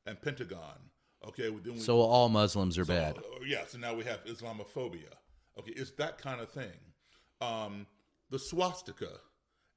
[0.05, 0.89] and Pentagon.
[1.27, 3.17] Okay, then we, So all Muslims are so, bad.
[3.17, 5.11] uh, yeah, so now we have Islamophobia.
[5.59, 6.77] Okay, it's that kind of thing.
[7.41, 7.87] Um,
[8.29, 9.09] the swastika,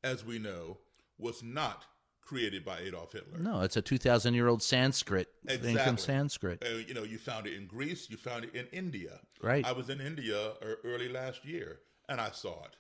[0.05, 0.79] as we know,
[1.19, 1.87] was not
[2.21, 3.39] created by Adolf Hitler.
[3.39, 6.63] No, it's a 2,000 year old Sanskrit thing from Sanskrit.
[6.65, 9.19] Uh, you know, you found it in Greece, you found it in India.
[9.43, 9.65] Right.
[9.67, 11.81] I was in India uh, early last year
[12.11, 12.77] and I saw it.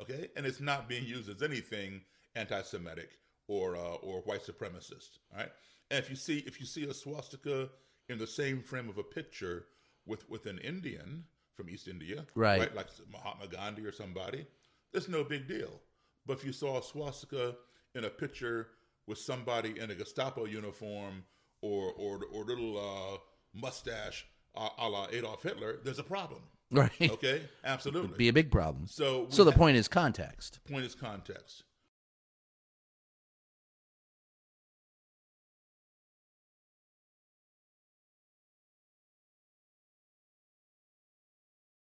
[0.00, 2.02] Okay, and it's not being used as anything
[2.36, 3.10] anti-Semitic
[3.48, 5.18] or uh, or white supremacist.
[5.32, 5.50] All right,
[5.90, 7.70] and if you see if you see a swastika
[8.08, 9.66] in the same frame of a picture
[10.06, 11.24] with with an Indian
[11.56, 12.74] from East India, Right.
[12.74, 14.46] like Mahatma Gandhi or somebody,
[14.92, 15.80] it's no big deal.
[16.26, 17.54] But if you saw a swastika
[17.94, 18.68] in a picture
[19.06, 21.24] with somebody in a Gestapo uniform
[21.62, 23.18] or or or little uh,
[23.54, 24.26] mustache
[24.56, 26.42] a, a la Adolf Hitler, there's a problem.
[26.70, 27.10] Right.
[27.10, 27.42] Okay.
[27.62, 28.08] Absolutely.
[28.08, 28.86] Would be a big problem.
[28.88, 30.58] So so the point is context.
[30.68, 31.62] Point is context.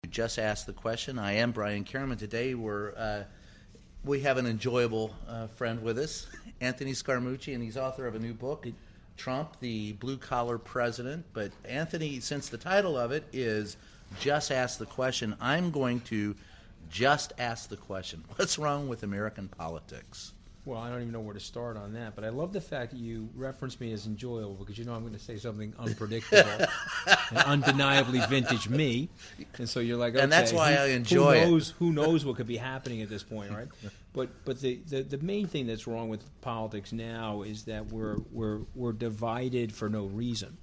[0.03, 1.17] You just asked the question.
[1.17, 2.15] I am Brian Karem.
[2.17, 3.23] Today we're uh,
[4.03, 6.27] we have an enjoyable uh, friend with us,
[6.61, 8.67] Anthony Scaramucci, and he's author of a new book,
[9.17, 11.25] Trump, the Blue Collar President.
[11.33, 13.77] But Anthony, since the title of it is
[14.19, 16.35] "Just Ask the Question," I'm going to
[16.89, 20.31] just ask the question: What's wrong with American politics?
[20.65, 22.89] Well, I don't even know where to start on that, but I love the fact
[22.89, 26.41] that you reference me as enjoyable because you know I'm going to say something unpredictable
[27.29, 29.09] and undeniably vintage me,
[29.59, 31.43] and so you're like, And that's why who- I enjoy it.
[31.43, 33.67] who knows, Who knows what could be happening at this point, right?
[34.13, 38.17] But but the, the, the main thing that's wrong with politics now is that we're
[38.31, 40.57] we're we're divided for no reason.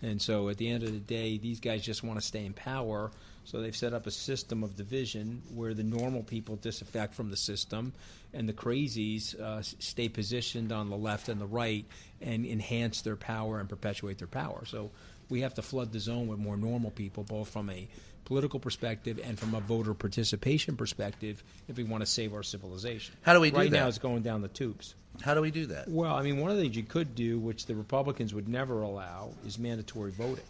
[0.00, 2.52] And so at the end of the day, these guys just want to stay in
[2.52, 3.10] power
[3.48, 7.36] So they've set up a system of division where the normal people disaffect from the
[7.36, 7.94] system,
[8.34, 11.86] and the crazies uh, stay positioned on the left and the right
[12.20, 14.66] and enhance their power and perpetuate their power.
[14.66, 14.90] So
[15.30, 17.88] we have to flood the zone with more normal people, both from a
[18.28, 23.14] political perspective and from a voter participation perspective, if we want to save our civilization.
[23.22, 23.62] How do we do that?
[23.62, 24.94] right now, it's going down the tubes.
[25.22, 25.88] How do we do that?
[25.88, 28.82] Well, I mean, one of the things you could do, which the Republicans would never
[28.82, 30.44] allow, is mandatory voting.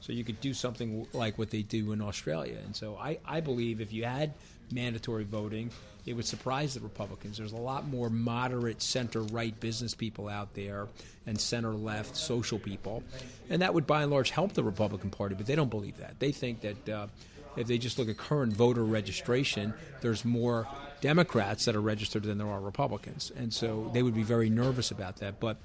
[0.00, 2.58] So you could do something like what they do in Australia.
[2.64, 4.34] And so I, I believe if you had
[4.70, 5.70] mandatory voting,
[6.04, 7.38] it would surprise the Republicans.
[7.38, 10.88] There's a lot more moderate center right business people out there
[11.26, 13.02] and center left social people.
[13.48, 16.18] And that would by and large help the Republican Party, but they don't believe that.
[16.18, 17.06] They think that uh,
[17.56, 20.66] if they just look at current voter registration, there's more
[21.00, 23.30] Democrats that are registered than there are Republicans.
[23.36, 25.38] And so they would be very nervous about that.
[25.38, 25.58] But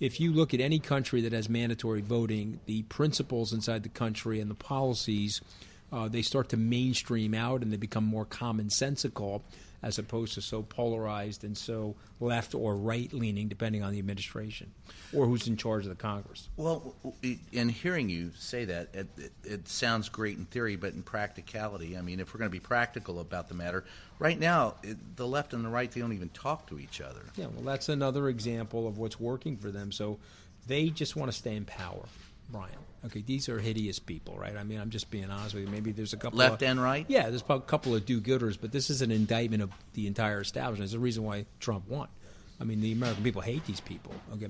[0.00, 4.40] if you look at any country that has mandatory voting, the principles inside the country
[4.40, 5.40] and the policies,
[5.92, 9.42] uh, they start to mainstream out and they become more commonsensical
[9.82, 14.72] as opposed to so polarized and so left or right leaning, depending on the administration
[15.14, 16.48] or who's in charge of the Congress.
[16.56, 16.94] Well,
[17.52, 21.96] in hearing you say that, it, it, it sounds great in theory, but in practicality,
[21.96, 23.84] I mean, if we're going to be practical about the matter,
[24.18, 27.22] right now, it, the left and the right, they don't even talk to each other.
[27.36, 29.92] Yeah, well, that's another example of what's working for them.
[29.92, 30.18] So
[30.66, 32.06] they just want to stay in power,
[32.50, 32.72] Brian.
[33.04, 34.56] Okay, these are hideous people, right?
[34.56, 35.70] I mean, I'm just being honest with you.
[35.70, 37.04] Maybe there's a couple Left of, and right?
[37.08, 40.84] Yeah, there's a couple of do-gooders, but this is an indictment of the entire establishment.
[40.84, 42.08] It's the reason why Trump won.
[42.60, 44.12] I mean, the American people hate these people.
[44.34, 44.48] Okay,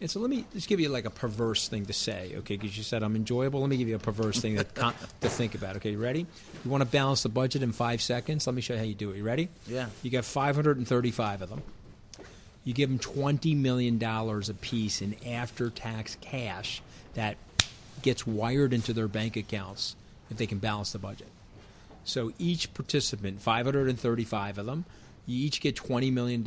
[0.00, 2.56] and so let me just give you like a perverse thing to say, okay?
[2.56, 3.60] Because you said I'm enjoyable.
[3.60, 5.76] Let me give you a perverse thing to, con- to think about.
[5.76, 6.26] Okay, you ready?
[6.64, 8.46] You want to balance the budget in five seconds?
[8.46, 9.16] Let me show you how you do it.
[9.16, 9.48] You ready?
[9.66, 9.86] Yeah.
[10.02, 11.62] You got 535 of them.
[12.64, 16.82] You give them $20 million a piece in after tax cash
[17.14, 17.36] that
[18.02, 19.96] gets wired into their bank accounts
[20.30, 21.28] if they can balance the budget.
[22.04, 24.84] So each participant, 535 of them,
[25.26, 26.42] you each get $20 million,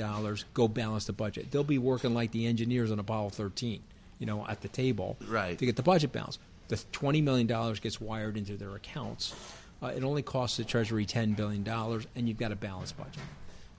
[0.54, 1.50] go balance the budget.
[1.52, 3.82] They'll be working like the engineers on Apollo 13,
[4.20, 5.58] you know, at the table Right.
[5.58, 6.39] to get the budget balanced.
[6.68, 7.48] The $20 million
[7.82, 9.34] gets wired into their accounts.
[9.82, 11.68] Uh, it only costs the Treasury $10 billion,
[12.16, 13.22] and you've got a balanced budget.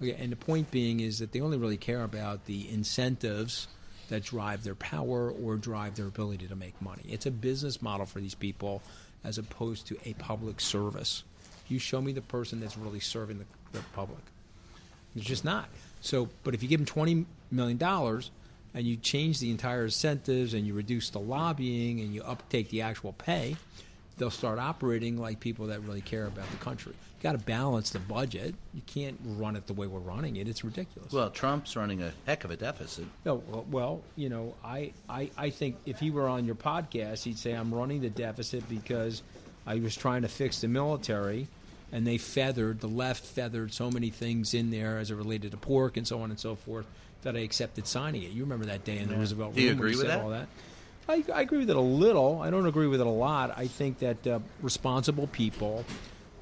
[0.02, 3.68] Okay, and the point being is that they only really care about the incentives
[4.08, 7.02] that drive their power or drive their ability to make money.
[7.08, 8.82] It's a business model for these people
[9.24, 11.24] as opposed to a public service.
[11.68, 14.20] You show me the person that's really serving the, the public.
[15.14, 15.68] It's just not.
[16.00, 18.30] So, but if you give them twenty million dollars
[18.74, 22.82] and you change the entire incentives and you reduce the lobbying and you uptake the
[22.82, 23.56] actual pay,
[24.16, 26.94] they'll start operating like people that really care about the country.
[27.22, 28.54] Got to balance the budget.
[28.72, 30.46] You can't run it the way we're running it.
[30.46, 31.12] It's ridiculous.
[31.12, 33.06] Well, Trump's running a heck of a deficit.
[33.24, 37.24] No, well- well, you know, I, I, I think if he were on your podcast,
[37.24, 39.22] he'd say I'm running the deficit because
[39.66, 41.48] I was trying to fix the military,
[41.90, 45.56] and they feathered the left feathered so many things in there as it related to
[45.56, 46.86] pork and so on and so forth
[47.22, 48.30] that I accepted signing it.
[48.30, 49.20] You remember that day in the Yeah.
[49.20, 50.20] Roosevelt Do you room agree with that?
[50.20, 50.46] all that.
[51.08, 52.40] I, I agree with it a little.
[52.40, 53.52] I don't agree with it a lot.
[53.56, 55.84] I think that uh, responsible people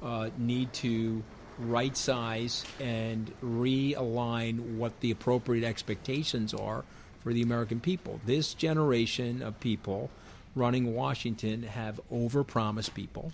[0.01, 1.23] uh, need to
[1.59, 6.83] right size and realign what the appropriate expectations are
[7.23, 8.19] for the American people.
[8.25, 10.09] This generation of people
[10.55, 13.31] running Washington have overpromised people,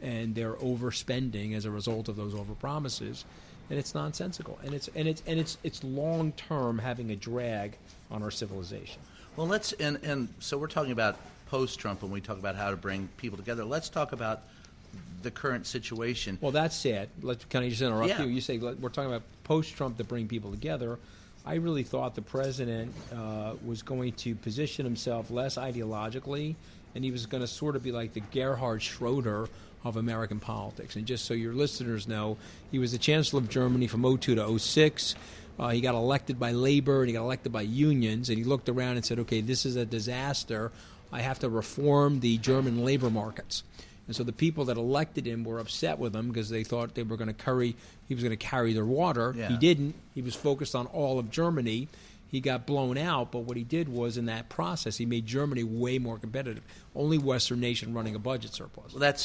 [0.00, 3.24] and they're overspending as a result of those overpromises,
[3.70, 7.76] and it's nonsensical, and it's and it's and it's it's long term having a drag
[8.10, 9.00] on our civilization.
[9.36, 12.70] Well, let's and and so we're talking about post Trump when we talk about how
[12.70, 13.64] to bring people together.
[13.64, 14.42] Let's talk about
[15.22, 16.36] the current situation.
[16.40, 17.08] Well, that's sad.
[17.22, 18.22] let's can I just interrupt Yeah.
[18.24, 18.28] you?
[18.30, 20.98] You say we're talking about post-Trump to bring people together.
[21.44, 26.54] I really thought the president uh, was going to position himself less ideologically,
[26.94, 29.48] and he was going to sort of be like the Gerhard Schroeder
[29.84, 30.94] of American politics.
[30.94, 32.36] And just so your listeners know,
[32.70, 35.14] he was the chancellor of Germany from 02 to 06.
[35.58, 38.68] Uh, he got elected by labor and he got elected by unions, and he looked
[38.68, 40.70] around and said, "Okay, this is a disaster.
[41.12, 43.62] I have to reform the German labor markets."
[44.06, 47.02] And so the people that elected him were upset with him because they thought they
[47.02, 47.76] were going to carry
[48.08, 49.32] he was going to carry their water.
[49.36, 49.48] Yeah.
[49.48, 49.94] He didn't.
[50.14, 51.88] He was focused on all of Germany.
[52.32, 55.64] He got blown out, but what he did was in that process he made Germany
[55.64, 56.64] way more competitive.
[56.96, 58.94] Only Western nation running a budget surplus.
[58.94, 59.20] Well, that's